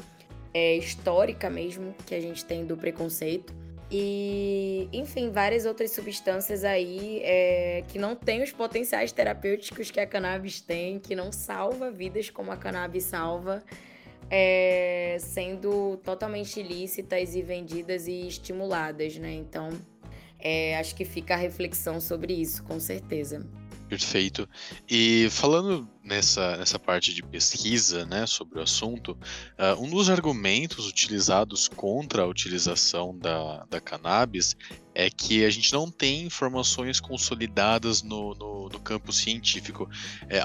[0.54, 3.54] é, histórica mesmo que a gente tem do preconceito.
[3.94, 10.06] E, enfim, várias outras substâncias aí é, que não têm os potenciais terapêuticos que a
[10.06, 13.62] cannabis tem, que não salva vidas como a cannabis salva,
[14.30, 19.34] é, sendo totalmente ilícitas e vendidas e estimuladas, né?
[19.34, 19.68] Então,
[20.38, 23.46] é, acho que fica a reflexão sobre isso, com certeza.
[23.92, 24.48] Perfeito.
[24.88, 30.88] E falando nessa, nessa parte de pesquisa né, sobre o assunto, uh, um dos argumentos
[30.88, 34.56] utilizados contra a utilização da, da cannabis
[34.94, 39.86] é que a gente não tem informações consolidadas no, no, no campo científico.
[40.26, 40.40] É,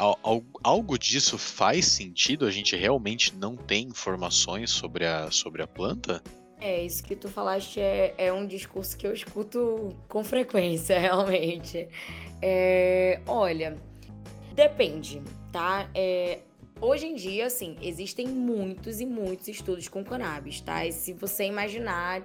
[0.61, 2.45] algo disso faz sentido?
[2.45, 6.21] A gente realmente não tem informações sobre a, sobre a planta?
[6.59, 11.87] É, isso que tu falaste é, é um discurso que eu escuto com frequência, realmente.
[12.41, 13.77] É, olha,
[14.53, 15.87] depende, tá?
[15.93, 16.39] É,
[16.81, 20.83] hoje em dia, assim, existem muitos e muitos estudos com cannabis, tá?
[20.83, 22.23] E se você imaginar,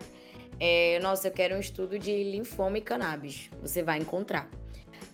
[0.59, 4.49] é, nossa, eu quero um estudo de linfoma e cannabis, você vai encontrar.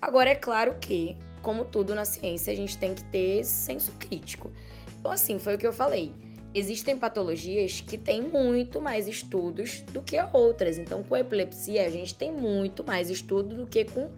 [0.01, 4.53] Agora, é claro que, como tudo na ciência, a gente tem que ter senso crítico.
[5.01, 6.15] Então, assim, foi o que eu falei
[6.55, 10.79] existem patologias que têm muito mais estudos do que outras.
[10.79, 14.11] Então, com epilepsia, a gente tem muito mais estudo do que com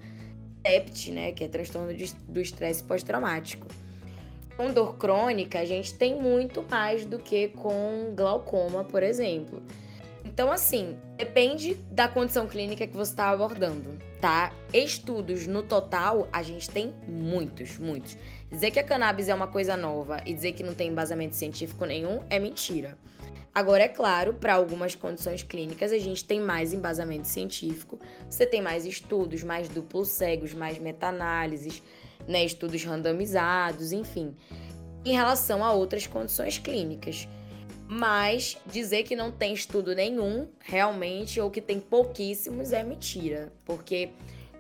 [0.63, 1.93] TEPT, né, que é transtorno
[2.29, 3.67] do estresse pós-traumático.
[4.57, 9.63] Com dor crônica, a gente tem muito mais do que com glaucoma, por exemplo.
[10.41, 14.51] Então, assim, depende da condição clínica que você está abordando, tá?
[14.73, 18.17] Estudos no total, a gente tem muitos, muitos.
[18.51, 21.85] Dizer que a cannabis é uma coisa nova e dizer que não tem embasamento científico
[21.85, 22.97] nenhum é mentira.
[23.55, 28.63] Agora, é claro, para algumas condições clínicas a gente tem mais embasamento científico, você tem
[28.63, 31.83] mais estudos, mais duplos cegos, mais meta-análises,
[32.27, 34.35] né, estudos randomizados, enfim,
[35.05, 37.29] em relação a outras condições clínicas.
[37.93, 44.11] Mas dizer que não tem estudo nenhum, realmente, ou que tem pouquíssimos, é mentira, porque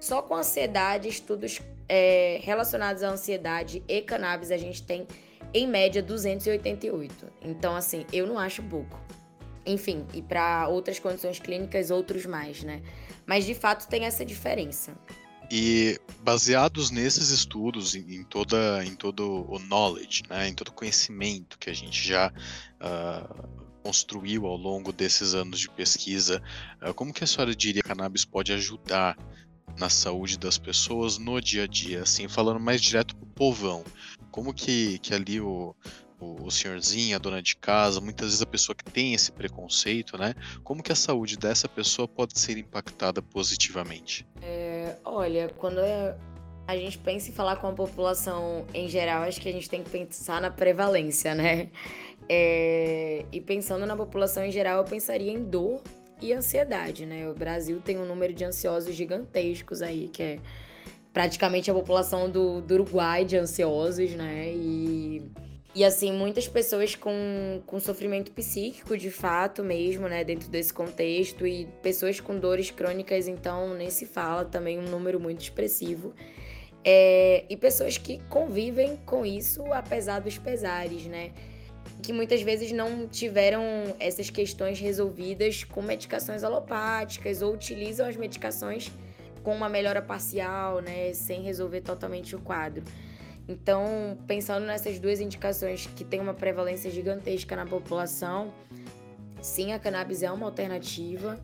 [0.00, 5.06] só com ansiedade, estudos é, relacionados à ansiedade e cannabis, a gente tem,
[5.54, 7.32] em média, 288.
[7.40, 8.98] Então, assim, eu não acho pouco.
[9.64, 12.82] Enfim, e para outras condições clínicas, outros mais, né?
[13.24, 14.92] Mas, de fato, tem essa diferença.
[15.50, 21.58] E baseados nesses estudos, em, toda, em todo o knowledge, né, em todo o conhecimento
[21.58, 22.32] que a gente já
[22.80, 23.48] uh,
[23.82, 26.40] construiu ao longo desses anos de pesquisa,
[26.80, 29.18] uh, como que a senhora diria que a cannabis pode ajudar
[29.76, 33.84] na saúde das pessoas no dia a dia, assim, falando mais direto pro povão.
[34.30, 35.74] Como que, que ali o,
[36.20, 40.18] o, o senhorzinho, a dona de casa, muitas vezes a pessoa que tem esse preconceito,
[40.18, 40.34] né?
[40.62, 44.26] Como que a saúde dessa pessoa pode ser impactada positivamente?
[44.42, 44.69] É,
[45.04, 46.16] olha, quando é,
[46.66, 49.82] a gente pensa em falar com a população em geral, acho que a gente tem
[49.82, 51.68] que pensar na prevalência, né?
[52.28, 55.82] É, e pensando na população em geral, eu pensaria em dor
[56.22, 57.28] e ansiedade, né?
[57.28, 60.38] O Brasil tem um número de ansiosos gigantescos aí, que é
[61.12, 64.52] praticamente a população do, do Uruguai de ansiosos, né?
[64.52, 65.22] E,
[65.74, 70.24] e assim, muitas pessoas com, com sofrimento psíquico, de fato mesmo, né?
[70.24, 75.20] Dentro desse contexto, e pessoas com dores crônicas, então nem se fala também um número
[75.20, 76.12] muito expressivo.
[76.84, 81.32] É, e pessoas que convivem com isso apesar dos pesares, né?
[82.00, 83.62] que muitas vezes não tiveram
[83.98, 88.90] essas questões resolvidas com medicações alopáticas ou utilizam as medicações
[89.42, 92.82] com uma melhora parcial, né, sem resolver totalmente o quadro.
[93.50, 98.54] Então, pensando nessas duas indicações que tem uma prevalência gigantesca na população,
[99.42, 101.38] sim, a cannabis é uma alternativa,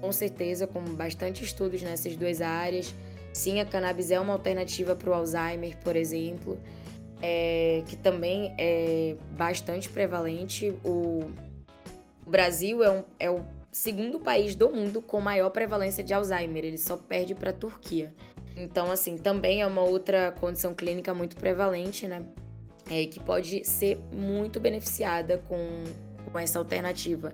[0.00, 2.94] com certeza, com bastante estudos nessas duas áreas.
[3.32, 6.56] Sim, a cannabis é uma alternativa para o Alzheimer, por exemplo
[7.22, 10.74] é, que também é bastante prevalente.
[10.84, 11.30] O,
[12.26, 16.64] o Brasil é, um, é o segundo país do mundo com maior prevalência de Alzheimer,
[16.64, 18.14] ele só perde para a Turquia.
[18.60, 22.22] Então, assim, também é uma outra condição clínica muito prevalente, né?
[22.90, 25.84] É, que pode ser muito beneficiada com,
[26.30, 27.32] com essa alternativa.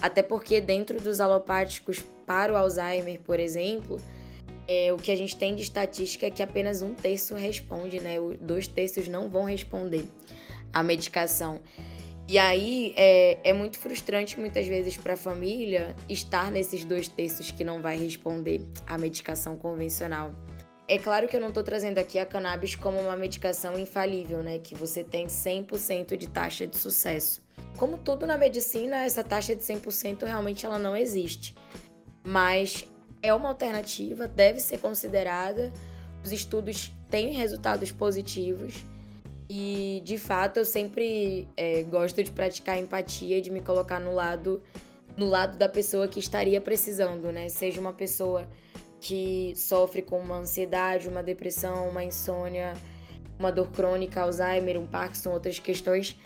[0.00, 4.00] Até porque, dentro dos alopáticos para o Alzheimer, por exemplo,
[4.66, 8.16] é, o que a gente tem de estatística é que apenas um terço responde, né?
[8.40, 10.04] Dois terços não vão responder
[10.72, 11.60] à medicação.
[12.28, 17.50] E aí é, é muito frustrante muitas vezes para a família estar nesses dois terços
[17.50, 20.32] que não vai responder à medicação convencional.
[20.92, 24.58] É claro que eu não estou trazendo aqui a cannabis como uma medicação infalível, né?
[24.58, 27.42] Que você tem 100% de taxa de sucesso.
[27.78, 31.54] Como tudo na medicina, essa taxa de 100% realmente ela não existe.
[32.22, 32.86] Mas
[33.22, 35.72] é uma alternativa, deve ser considerada.
[36.22, 38.84] Os estudos têm resultados positivos.
[39.48, 44.62] E, de fato, eu sempre é, gosto de praticar empatia, de me colocar no lado,
[45.16, 47.48] no lado da pessoa que estaria precisando, né?
[47.48, 48.46] Seja uma pessoa
[49.02, 52.74] que sofre com uma ansiedade, uma depressão, uma insônia,
[53.36, 56.16] uma dor crônica, Alzheimer, um Parkinson, outras questões,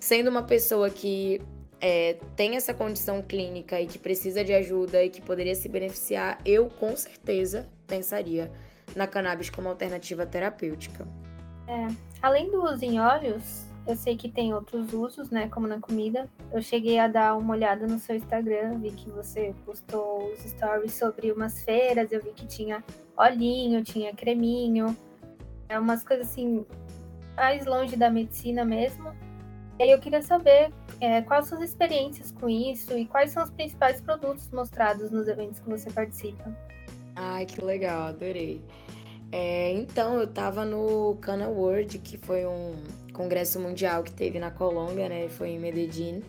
[0.00, 1.42] sendo uma pessoa que
[1.78, 6.38] é, tem essa condição clínica e que precisa de ajuda e que poderia se beneficiar,
[6.42, 8.50] eu com certeza pensaria
[8.96, 11.06] na cannabis como alternativa terapêutica.
[11.68, 11.88] É,
[12.22, 16.28] além do uso em óleos, eu sei que tem outros usos, né, como na comida.
[16.52, 20.94] Eu cheguei a dar uma olhada no seu Instagram, vi que você postou os stories
[20.94, 22.82] sobre umas feiras, eu vi que tinha
[23.16, 24.96] olhinho, tinha creminho,
[25.68, 26.66] é umas coisas assim
[27.36, 29.12] mais longe da medicina mesmo.
[29.78, 33.50] E eu queria saber é, quais são as experiências com isso e quais são os
[33.50, 36.44] principais produtos mostrados nos eventos que você participa.
[37.14, 38.62] Ai, que legal, adorei.
[39.30, 42.74] É, então, eu estava no Cana World, que foi um
[43.16, 45.28] congresso mundial que teve na Colômbia, né?
[45.28, 46.22] Foi em Medellín.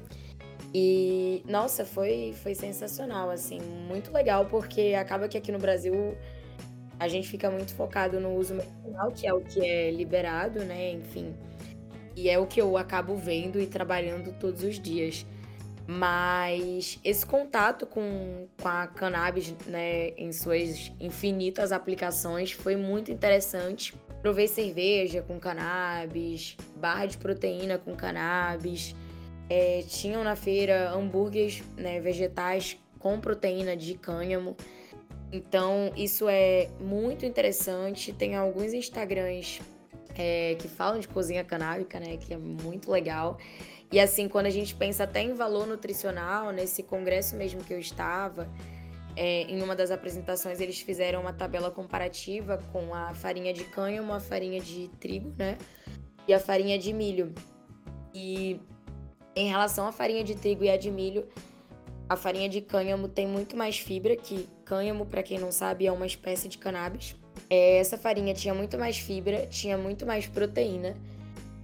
[0.74, 6.16] E, nossa, foi, foi sensacional, assim, muito legal, porque acaba que aqui no Brasil
[7.00, 10.92] a gente fica muito focado no uso medicinal, que é o que é liberado, né?
[10.92, 11.36] Enfim.
[12.16, 15.26] E é o que eu acabo vendo e trabalhando todos os dias.
[15.86, 23.94] Mas esse contato com, com a cannabis, né, em suas infinitas aplicações, foi muito interessante.
[24.22, 28.96] Provei cerveja com cannabis, barra de proteína com cannabis.
[29.50, 34.56] É, tinham na feira hambúrgueres né, vegetais com proteína de cânhamo.
[35.32, 38.14] Então, isso é muito interessante.
[38.14, 39.62] Tem alguns Instagrams
[40.16, 42.18] é, que falam de cozinha canábica, né?
[42.18, 43.38] Que é muito legal.
[43.92, 47.80] E assim, quando a gente pensa até em valor nutricional, nesse congresso mesmo que eu
[47.80, 48.50] estava,
[49.18, 54.14] é, em uma das apresentações eles fizeram uma tabela comparativa com a farinha de cânhamo,
[54.14, 55.58] a farinha de trigo, né?
[56.28, 57.34] E a farinha de milho.
[58.14, 58.62] E
[59.36, 61.28] em relação à farinha de trigo e a de milho,
[62.08, 65.92] a farinha de cânhamo tem muito mais fibra, que cânhamo, para quem não sabe, é
[65.92, 67.16] uma espécie de cannabis.
[67.50, 70.96] É, essa farinha tinha muito mais fibra, tinha muito mais proteína,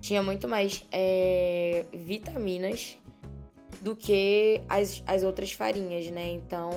[0.01, 2.97] tinha muito mais é, vitaminas
[3.83, 6.31] do que as, as outras farinhas, né?
[6.31, 6.71] Então,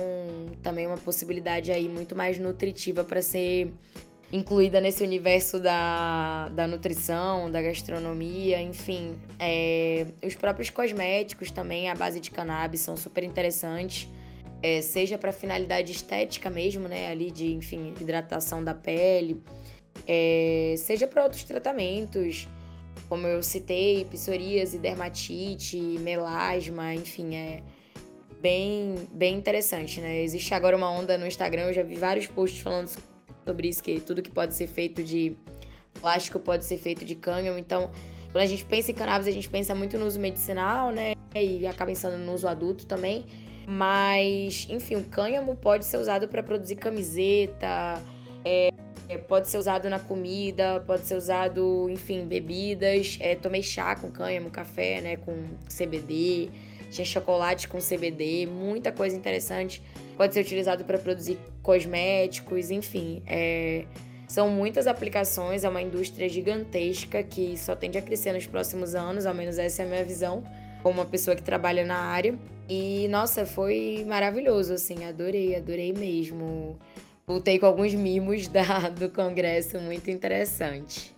[0.61, 3.73] também uma possibilidade aí muito mais nutritiva para ser
[4.31, 9.15] incluída nesse universo da, da nutrição, da gastronomia, enfim.
[9.39, 14.09] É, os próprios cosméticos também, à base de cannabis, são super interessantes
[14.61, 19.41] é, seja para finalidade estética mesmo, né, ali de, enfim, hidratação da pele,
[20.07, 22.47] é, seja para outros tratamentos,
[23.09, 27.63] como eu citei, psoríase, dermatite, melasma, enfim, é
[28.41, 30.21] bem, bem interessante, né?
[30.21, 32.89] Existe agora uma onda no Instagram, eu já vi vários posts falando
[33.45, 35.35] sobre isso, que tudo que pode ser feito de
[35.99, 37.89] plástico pode ser feito de cânhamo, então
[38.31, 41.13] quando a gente pensa em cannabis, a gente pensa muito no uso medicinal, né?
[41.33, 43.25] E acaba pensando no uso adulto também.
[43.65, 48.01] Mas, enfim, o cânhamo pode ser usado para produzir camiseta,
[48.45, 48.69] é,
[49.27, 53.17] pode ser usado na comida, pode ser usado, enfim, bebidas.
[53.21, 55.33] É, tomei chá com cânhamo, café, né, com
[55.69, 56.49] CBD,
[56.89, 59.81] tinha chocolate com CBD, muita coisa interessante.
[60.17, 63.21] Pode ser utilizado para produzir cosméticos, enfim.
[63.27, 63.85] É,
[64.27, 69.25] são muitas aplicações, é uma indústria gigantesca que só tende a crescer nos próximos anos,
[69.25, 70.43] ao menos essa é a minha visão,
[70.83, 72.37] como uma pessoa que trabalha na área.
[72.67, 76.77] E, nossa, foi maravilhoso, assim, adorei, adorei mesmo.
[77.29, 81.13] Voltei com alguns mimos da, do congresso, muito interessante.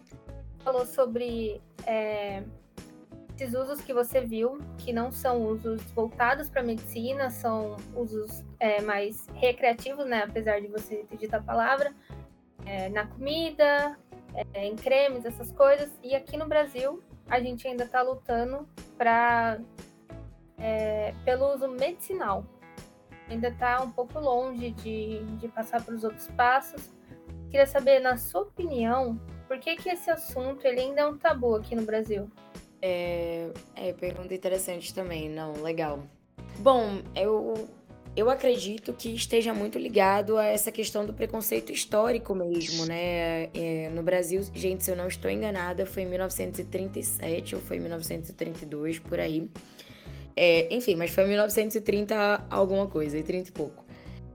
[0.63, 2.41] Falou sobre é,
[3.35, 8.81] esses usos que você viu, que não são usos voltados para medicina, são usos é,
[8.81, 10.23] mais recreativos, né?
[10.23, 11.93] Apesar de você ter dito a palavra,
[12.65, 13.95] é, na comida,
[14.55, 15.91] é, em cremes, essas coisas.
[16.03, 19.59] E aqui no Brasil, a gente ainda está lutando para
[20.57, 22.43] é, pelo uso medicinal.
[23.29, 26.89] Ainda está um pouco longe de, de passar para os outros passos.
[27.49, 31.55] Queria saber, na sua opinião, por que, que esse assunto ele ainda é um tabu
[31.55, 32.29] aqui no Brasil?
[32.81, 36.03] É, é pergunta interessante também, não, legal.
[36.59, 37.67] Bom, eu,
[38.15, 43.49] eu acredito que esteja muito ligado a essa questão do preconceito histórico mesmo, né?
[43.53, 47.81] É, no Brasil, gente, se eu não estou enganada, foi em 1937 ou foi em
[47.81, 49.49] 1932, por aí.
[50.41, 53.85] É, enfim, mas foi em 1930 alguma coisa, e 30 e pouco.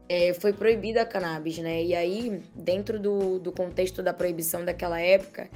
[0.07, 1.83] É, foi proibida a cannabis, né?
[1.83, 5.49] E aí, dentro do, do contexto da proibição daquela época,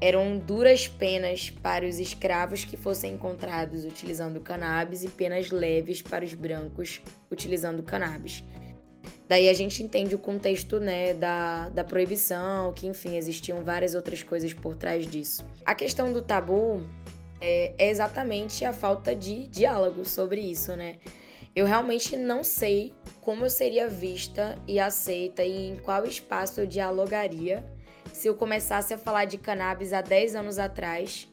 [0.00, 6.24] eram duras penas para os escravos que fossem encontrados utilizando cannabis e penas leves para
[6.24, 8.44] os brancos utilizando cannabis.
[9.28, 14.22] Daí a gente entende o contexto né, da, da proibição, que enfim, existiam várias outras
[14.22, 15.44] coisas por trás disso.
[15.64, 16.82] A questão do tabu
[17.40, 20.96] é, é exatamente a falta de diálogo sobre isso, né?
[21.54, 26.66] Eu realmente não sei como eu seria vista e aceita e em qual espaço eu
[26.66, 27.64] dialogaria
[28.12, 31.28] se eu começasse a falar de cannabis há 10 anos atrás,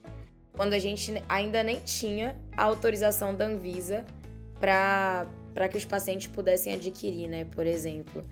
[0.53, 4.05] quando a gente ainda nem tinha a autorização da Anvisa
[4.59, 5.27] para
[5.69, 8.23] que os pacientes pudessem adquirir, né, por exemplo.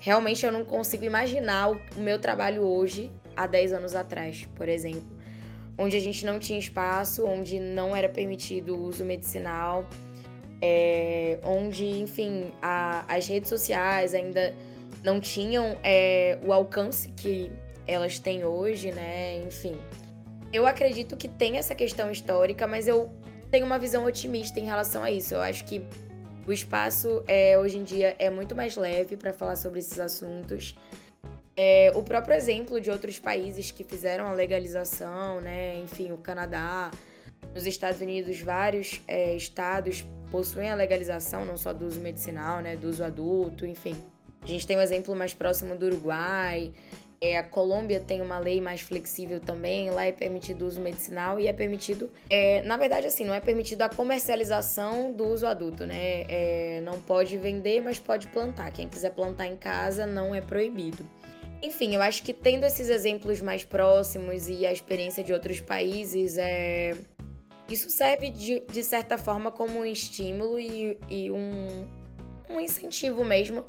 [0.00, 5.15] Realmente eu não consigo imaginar o meu trabalho hoje, há 10 anos atrás, por exemplo,
[5.78, 9.86] onde a gente não tinha espaço, onde não era permitido o uso medicinal,
[10.60, 14.54] é, onde, enfim, a, as redes sociais ainda
[15.02, 17.50] não tinham é, o alcance que
[17.86, 19.42] elas têm hoje, né?
[19.46, 19.76] Enfim.
[20.52, 23.10] Eu acredito que tem essa questão histórica, mas eu
[23.50, 25.34] tenho uma visão otimista em relação a isso.
[25.34, 25.82] Eu acho que
[26.46, 30.76] o espaço é, hoje em dia é muito mais leve para falar sobre esses assuntos.
[31.56, 35.78] É, o próprio exemplo de outros países que fizeram a legalização, né?
[35.78, 36.90] Enfim, o Canadá,
[37.54, 42.76] nos Estados Unidos, vários é, estados possuem a legalização, não só do uso medicinal, né?
[42.76, 43.96] Do uso adulto, enfim.
[44.42, 46.72] A gente tem um exemplo mais próximo do Uruguai,
[47.20, 51.40] é, a Colômbia tem uma lei mais flexível também, lá é permitido o uso medicinal
[51.40, 55.86] e é permitido, é, na verdade, assim, não é permitido a comercialização do uso adulto,
[55.86, 56.24] né?
[56.28, 58.70] É, não pode vender, mas pode plantar.
[58.70, 61.04] Quem quiser plantar em casa não é proibido.
[61.62, 66.36] Enfim, eu acho que tendo esses exemplos mais próximos e a experiência de outros países,
[66.38, 66.96] é...
[67.68, 71.86] isso serve de, de certa forma como um estímulo e, e um,
[72.50, 73.64] um incentivo mesmo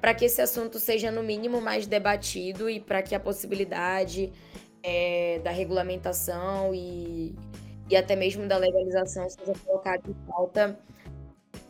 [0.00, 4.32] para que esse assunto seja, no mínimo, mais debatido e para que a possibilidade
[4.82, 7.36] é, da regulamentação e,
[7.88, 10.76] e até mesmo da legalização seja colocada em pauta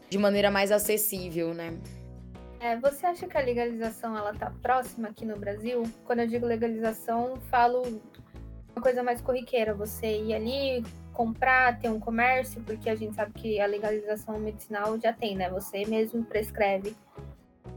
[0.08, 1.78] de maneira mais acessível, né?
[2.62, 5.82] É, você acha que a legalização ela está próxima aqui no Brasil?
[6.04, 7.82] Quando eu digo legalização, falo
[8.74, 13.32] uma coisa mais corriqueira, você ir ali comprar, ter um comércio, porque a gente sabe
[13.32, 15.50] que a legalização medicinal já tem, né?
[15.50, 16.94] Você mesmo prescreve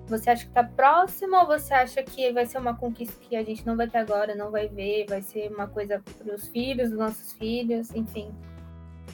[0.07, 3.43] você acha que está próximo ou você acha que vai ser uma conquista que a
[3.43, 6.89] gente não vai ter agora, não vai ver, vai ser uma coisa para os filhos,
[6.89, 8.31] dos nossos filhos, enfim?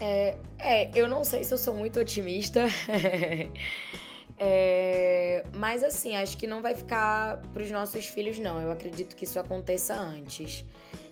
[0.01, 2.65] É, é, eu não sei se eu sou muito otimista.
[4.43, 8.59] é, mas assim, acho que não vai ficar para os nossos filhos, não.
[8.59, 10.65] Eu acredito que isso aconteça antes.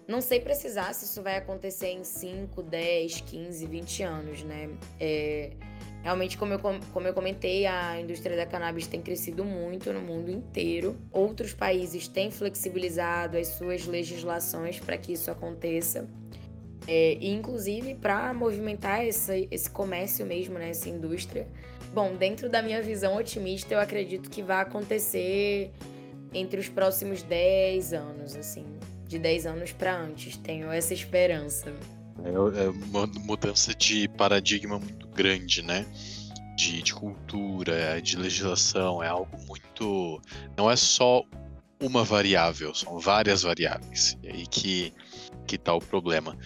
[0.07, 4.69] Não sei precisar se isso vai acontecer em 5, 10, 15, 20 anos, né?
[4.99, 5.51] É,
[6.01, 10.32] Realmente, como eu, como eu comentei, a indústria da cannabis tem crescido muito no mundo
[10.32, 10.95] inteiro.
[11.11, 16.07] Outros países têm flexibilizado as suas legislações para que isso aconteça.
[16.88, 21.45] É, e inclusive para movimentar esse, esse comércio mesmo, né, essa indústria.
[21.94, 25.72] Bom, dentro da minha visão otimista, eu acredito que vai acontecer
[26.34, 28.66] entre os próximos 10 anos, assim,
[29.08, 30.38] de 10 anos para antes.
[30.38, 31.74] Tenho essa esperança.
[32.24, 35.86] É, é uma mudança de paradigma muito grande, né?
[36.56, 40.22] De, de cultura, de legislação, é algo muito.
[40.56, 41.24] Não é só
[41.82, 44.18] uma variável, são várias variáveis.
[44.22, 44.94] E aí que,
[45.48, 46.38] que tá o problema.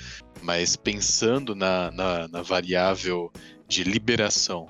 [0.41, 3.31] Mas pensando na, na, na variável
[3.67, 4.67] de liberação,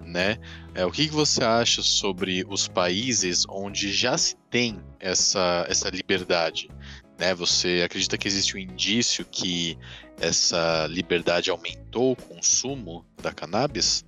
[0.00, 0.38] né?
[0.74, 5.88] É, o que, que você acha sobre os países onde já se tem essa, essa
[5.90, 6.70] liberdade?
[7.18, 7.34] Né?
[7.34, 9.78] Você acredita que existe um indício que
[10.20, 14.04] essa liberdade aumentou o consumo da cannabis?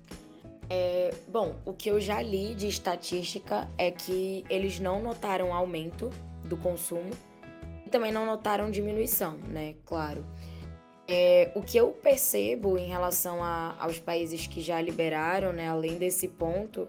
[0.69, 6.11] É, bom, o que eu já li de estatística é que eles não notaram aumento
[6.45, 7.09] do consumo
[7.85, 9.73] e também não notaram diminuição, né?
[9.85, 10.23] Claro.
[11.11, 15.97] É, o que eu percebo em relação a, aos países que já liberaram, né, além
[15.97, 16.85] desse ponto,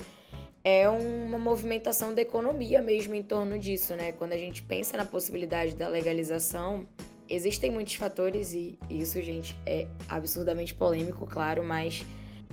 [0.63, 4.13] é uma movimentação da economia mesmo em torno disso, né?
[4.13, 6.87] Quando a gente pensa na possibilidade da legalização,
[7.31, 12.05] existem muitos fatores e isso, gente, é absurdamente polêmico, claro, mas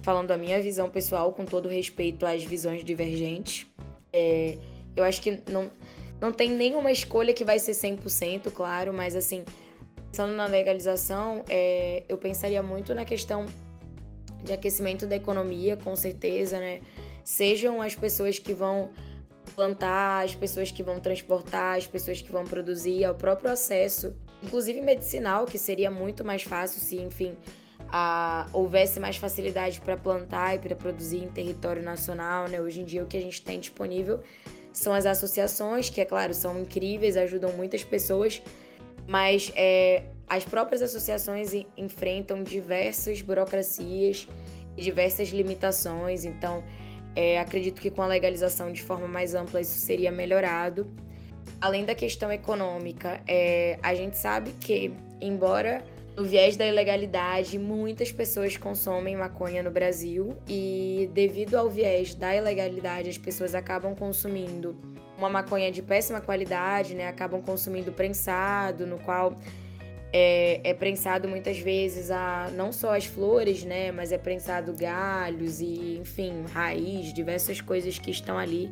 [0.02, 3.68] falando a minha visão pessoal, com todo respeito às visões divergentes,
[4.14, 4.58] é,
[4.96, 5.70] eu acho que não,
[6.22, 9.44] não tem nenhuma escolha que vai ser 100%, claro, mas assim,
[10.18, 13.46] pensando na legalização, é, eu pensaria muito na questão
[14.44, 16.82] de aquecimento da economia, com certeza, né?
[17.24, 18.90] sejam as pessoas que vão
[19.56, 24.82] plantar, as pessoas que vão transportar, as pessoas que vão produzir, ao próprio acesso, inclusive
[24.82, 27.36] medicinal, que seria muito mais fácil se, enfim,
[27.88, 32.60] a, houvesse mais facilidade para plantar e para produzir em território nacional, né?
[32.60, 34.20] Hoje em dia o que a gente tem disponível
[34.74, 38.42] são as associações, que é claro, são incríveis, ajudam muitas pessoas,
[39.08, 44.28] mas é, as próprias associações enfrentam diversas burocracias
[44.76, 46.64] e diversas limitações, então
[47.20, 50.86] É, acredito que com a legalização de forma mais ampla isso seria melhorado.
[51.60, 55.84] Além da questão econômica, é, a gente sabe que, embora
[56.16, 62.36] no viés da ilegalidade, muitas pessoas consomem maconha no Brasil e, devido ao viés da
[62.36, 64.78] ilegalidade, as pessoas acabam consumindo
[65.18, 67.08] uma maconha de péssima qualidade, né?
[67.08, 69.36] Acabam consumindo prensado, no qual
[70.12, 75.60] é, é, prensado muitas vezes a não só as flores, né, mas é prensado galhos
[75.60, 78.72] e, enfim, raiz, diversas coisas que estão ali,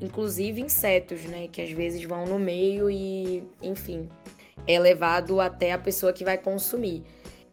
[0.00, 4.08] inclusive insetos, né, que às vezes vão no meio e, enfim,
[4.66, 7.02] é levado até a pessoa que vai consumir.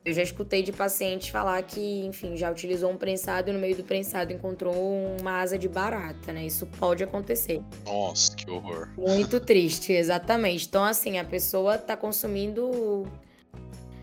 [0.06, 3.76] Eu já escutei de pacientes falar que, enfim, já utilizou um prensado e no meio
[3.78, 4.76] do prensado encontrou
[5.20, 6.46] uma asa de barata, né?
[6.46, 7.62] Isso pode acontecer.
[7.86, 8.90] Nossa, que horror.
[8.98, 10.68] Muito triste, exatamente.
[10.68, 13.08] Então, assim, a pessoa tá consumindo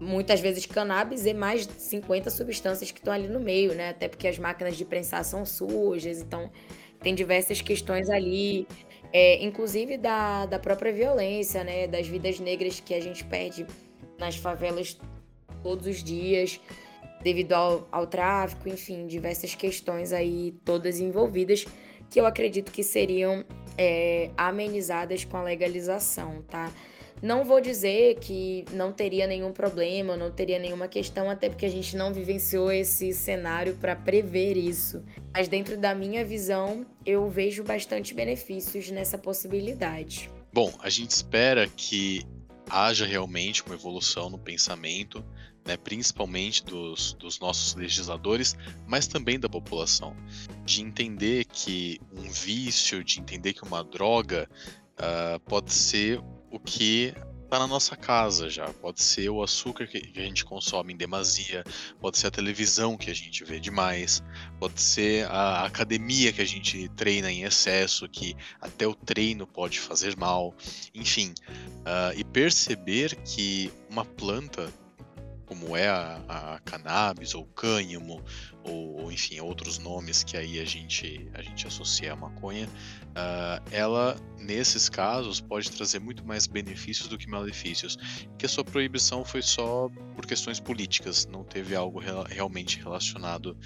[0.00, 3.90] muitas vezes cannabis e mais 50 substâncias que estão ali no meio, né?
[3.90, 6.50] Até porque as máquinas de prensar são sujas, então
[7.00, 8.66] tem diversas questões ali.
[9.12, 11.86] É, inclusive da, da própria violência, né?
[11.86, 13.66] Das vidas negras que a gente perde
[14.18, 14.96] nas favelas
[15.62, 16.60] todos os dias,
[17.22, 21.66] devido ao, ao tráfico, enfim, diversas questões aí todas envolvidas
[22.10, 23.44] que eu acredito que seriam
[23.78, 26.72] é, amenizadas com a legalização, tá?
[27.22, 31.70] Não vou dizer que não teria nenhum problema, não teria nenhuma questão, até porque a
[31.70, 35.04] gente não vivenciou esse cenário para prever isso.
[35.32, 40.30] Mas dentro da minha visão, eu vejo bastante benefícios nessa possibilidade.
[40.50, 42.22] Bom, a gente espera que
[42.70, 45.22] haja realmente uma evolução no pensamento
[45.70, 48.56] né, principalmente dos, dos nossos legisladores,
[48.88, 50.16] mas também da população,
[50.64, 54.50] de entender que um vício, de entender que uma droga
[54.98, 57.14] uh, pode ser o que
[57.44, 58.66] está na nossa casa já.
[58.72, 61.62] Pode ser o açúcar que, a gente consome em demasia,
[62.00, 64.24] pode ser a televisão que a gente vê demais,
[64.58, 69.78] pode ser a academia que a gente treina em excesso, que até o treino pode
[69.78, 70.52] fazer mal,
[70.92, 71.32] enfim.
[71.80, 74.68] Uh, e perceber que uma planta
[75.50, 78.22] como é a, a cannabis ou cânhamo
[78.62, 84.16] ou, enfim outros nomes que aí a gente a gente associa à maconha, uh, ela
[84.38, 87.98] nesses casos pode trazer muito mais benefícios do que malefícios,
[88.38, 93.58] que a sua proibição foi só por questões políticas, não teve algo real, realmente relacionado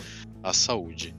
[0.43, 1.15] à saúde.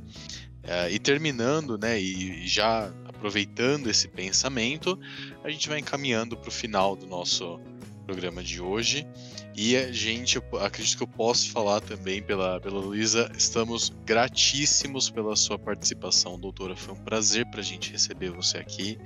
[0.63, 4.99] Uh, e terminando, né, e já aproveitando esse pensamento,
[5.43, 7.59] a gente vai encaminhando para o final do nosso
[8.05, 9.07] programa de hoje.
[9.55, 15.35] E a gente, acredito que eu posso falar também pela, pela Luísa, estamos gratíssimos pela
[15.35, 16.75] sua participação, doutora.
[16.75, 18.97] Foi um prazer para a gente receber você aqui,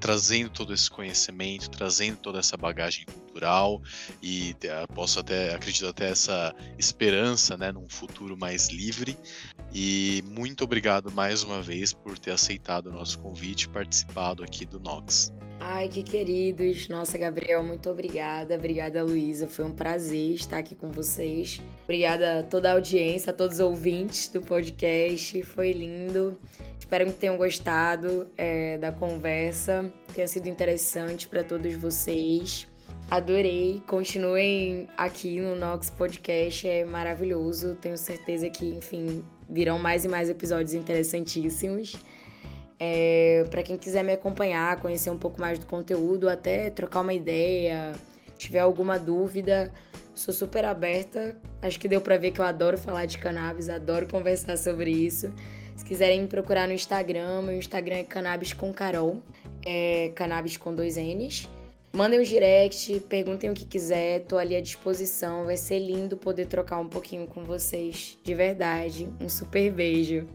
[0.00, 3.80] trazendo todo esse conhecimento, trazendo toda essa bagagem cultural
[4.22, 4.54] e
[4.94, 9.16] posso até, acredito até essa esperança, né, num futuro mais livre.
[9.72, 14.66] E muito obrigado mais uma vez por ter aceitado o nosso convite e participado aqui
[14.66, 15.32] do Nox.
[15.64, 16.88] Ai, que queridos.
[16.88, 18.56] Nossa, Gabriel, muito obrigada.
[18.56, 19.46] Obrigada, Luísa.
[19.46, 21.62] Foi um prazer estar aqui com vocês.
[21.84, 25.40] Obrigada a toda a audiência, a todos os ouvintes do podcast.
[25.44, 26.36] Foi lindo.
[26.76, 29.88] Espero que tenham gostado é, da conversa.
[30.12, 32.66] Tenha sido interessante para todos vocês.
[33.08, 33.80] Adorei.
[33.86, 36.66] Continuem aqui no Nox Podcast.
[36.66, 37.76] É maravilhoso.
[37.76, 41.94] Tenho certeza que, enfim, virão mais e mais episódios interessantíssimos.
[42.84, 47.14] É, para quem quiser me acompanhar, conhecer um pouco mais do conteúdo, até trocar uma
[47.14, 47.92] ideia,
[48.36, 49.72] tiver alguma dúvida,
[50.16, 51.36] sou super aberta.
[51.62, 55.32] Acho que deu para ver que eu adoro falar de cannabis, adoro conversar sobre isso.
[55.76, 59.22] Se quiserem me procurar no Instagram, meu Instagram é cannabis com Carol,
[59.64, 61.48] é cannabis com dois N's.
[61.92, 65.44] Mandem um direct, perguntem o que quiser, tô ali à disposição.
[65.44, 69.08] Vai ser lindo poder trocar um pouquinho com vocês, de verdade.
[69.20, 70.26] Um super beijo.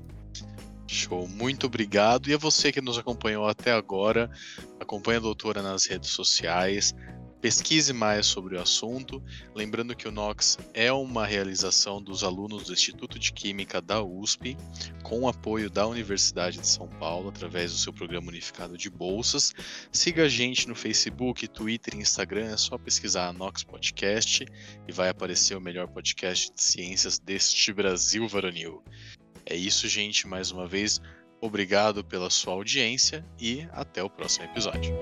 [0.88, 2.30] Show, muito obrigado.
[2.30, 4.32] E a você que nos acompanhou até agora,
[4.80, 6.96] acompanhe a doutora nas redes sociais,
[7.42, 9.22] pesquise mais sobre o assunto.
[9.54, 14.58] Lembrando que o NOX é uma realização dos alunos do Instituto de Química da USP,
[15.04, 19.54] com apoio da Universidade de São Paulo, através do seu programa unificado de bolsas.
[19.92, 24.46] Siga a gente no Facebook, Twitter e Instagram, é só pesquisar a NOX Podcast
[24.88, 28.82] e vai aparecer o melhor podcast de ciências deste Brasil varonil.
[29.50, 30.28] É isso, gente.
[30.28, 31.00] Mais uma vez,
[31.40, 34.94] obrigado pela sua audiência e até o próximo episódio.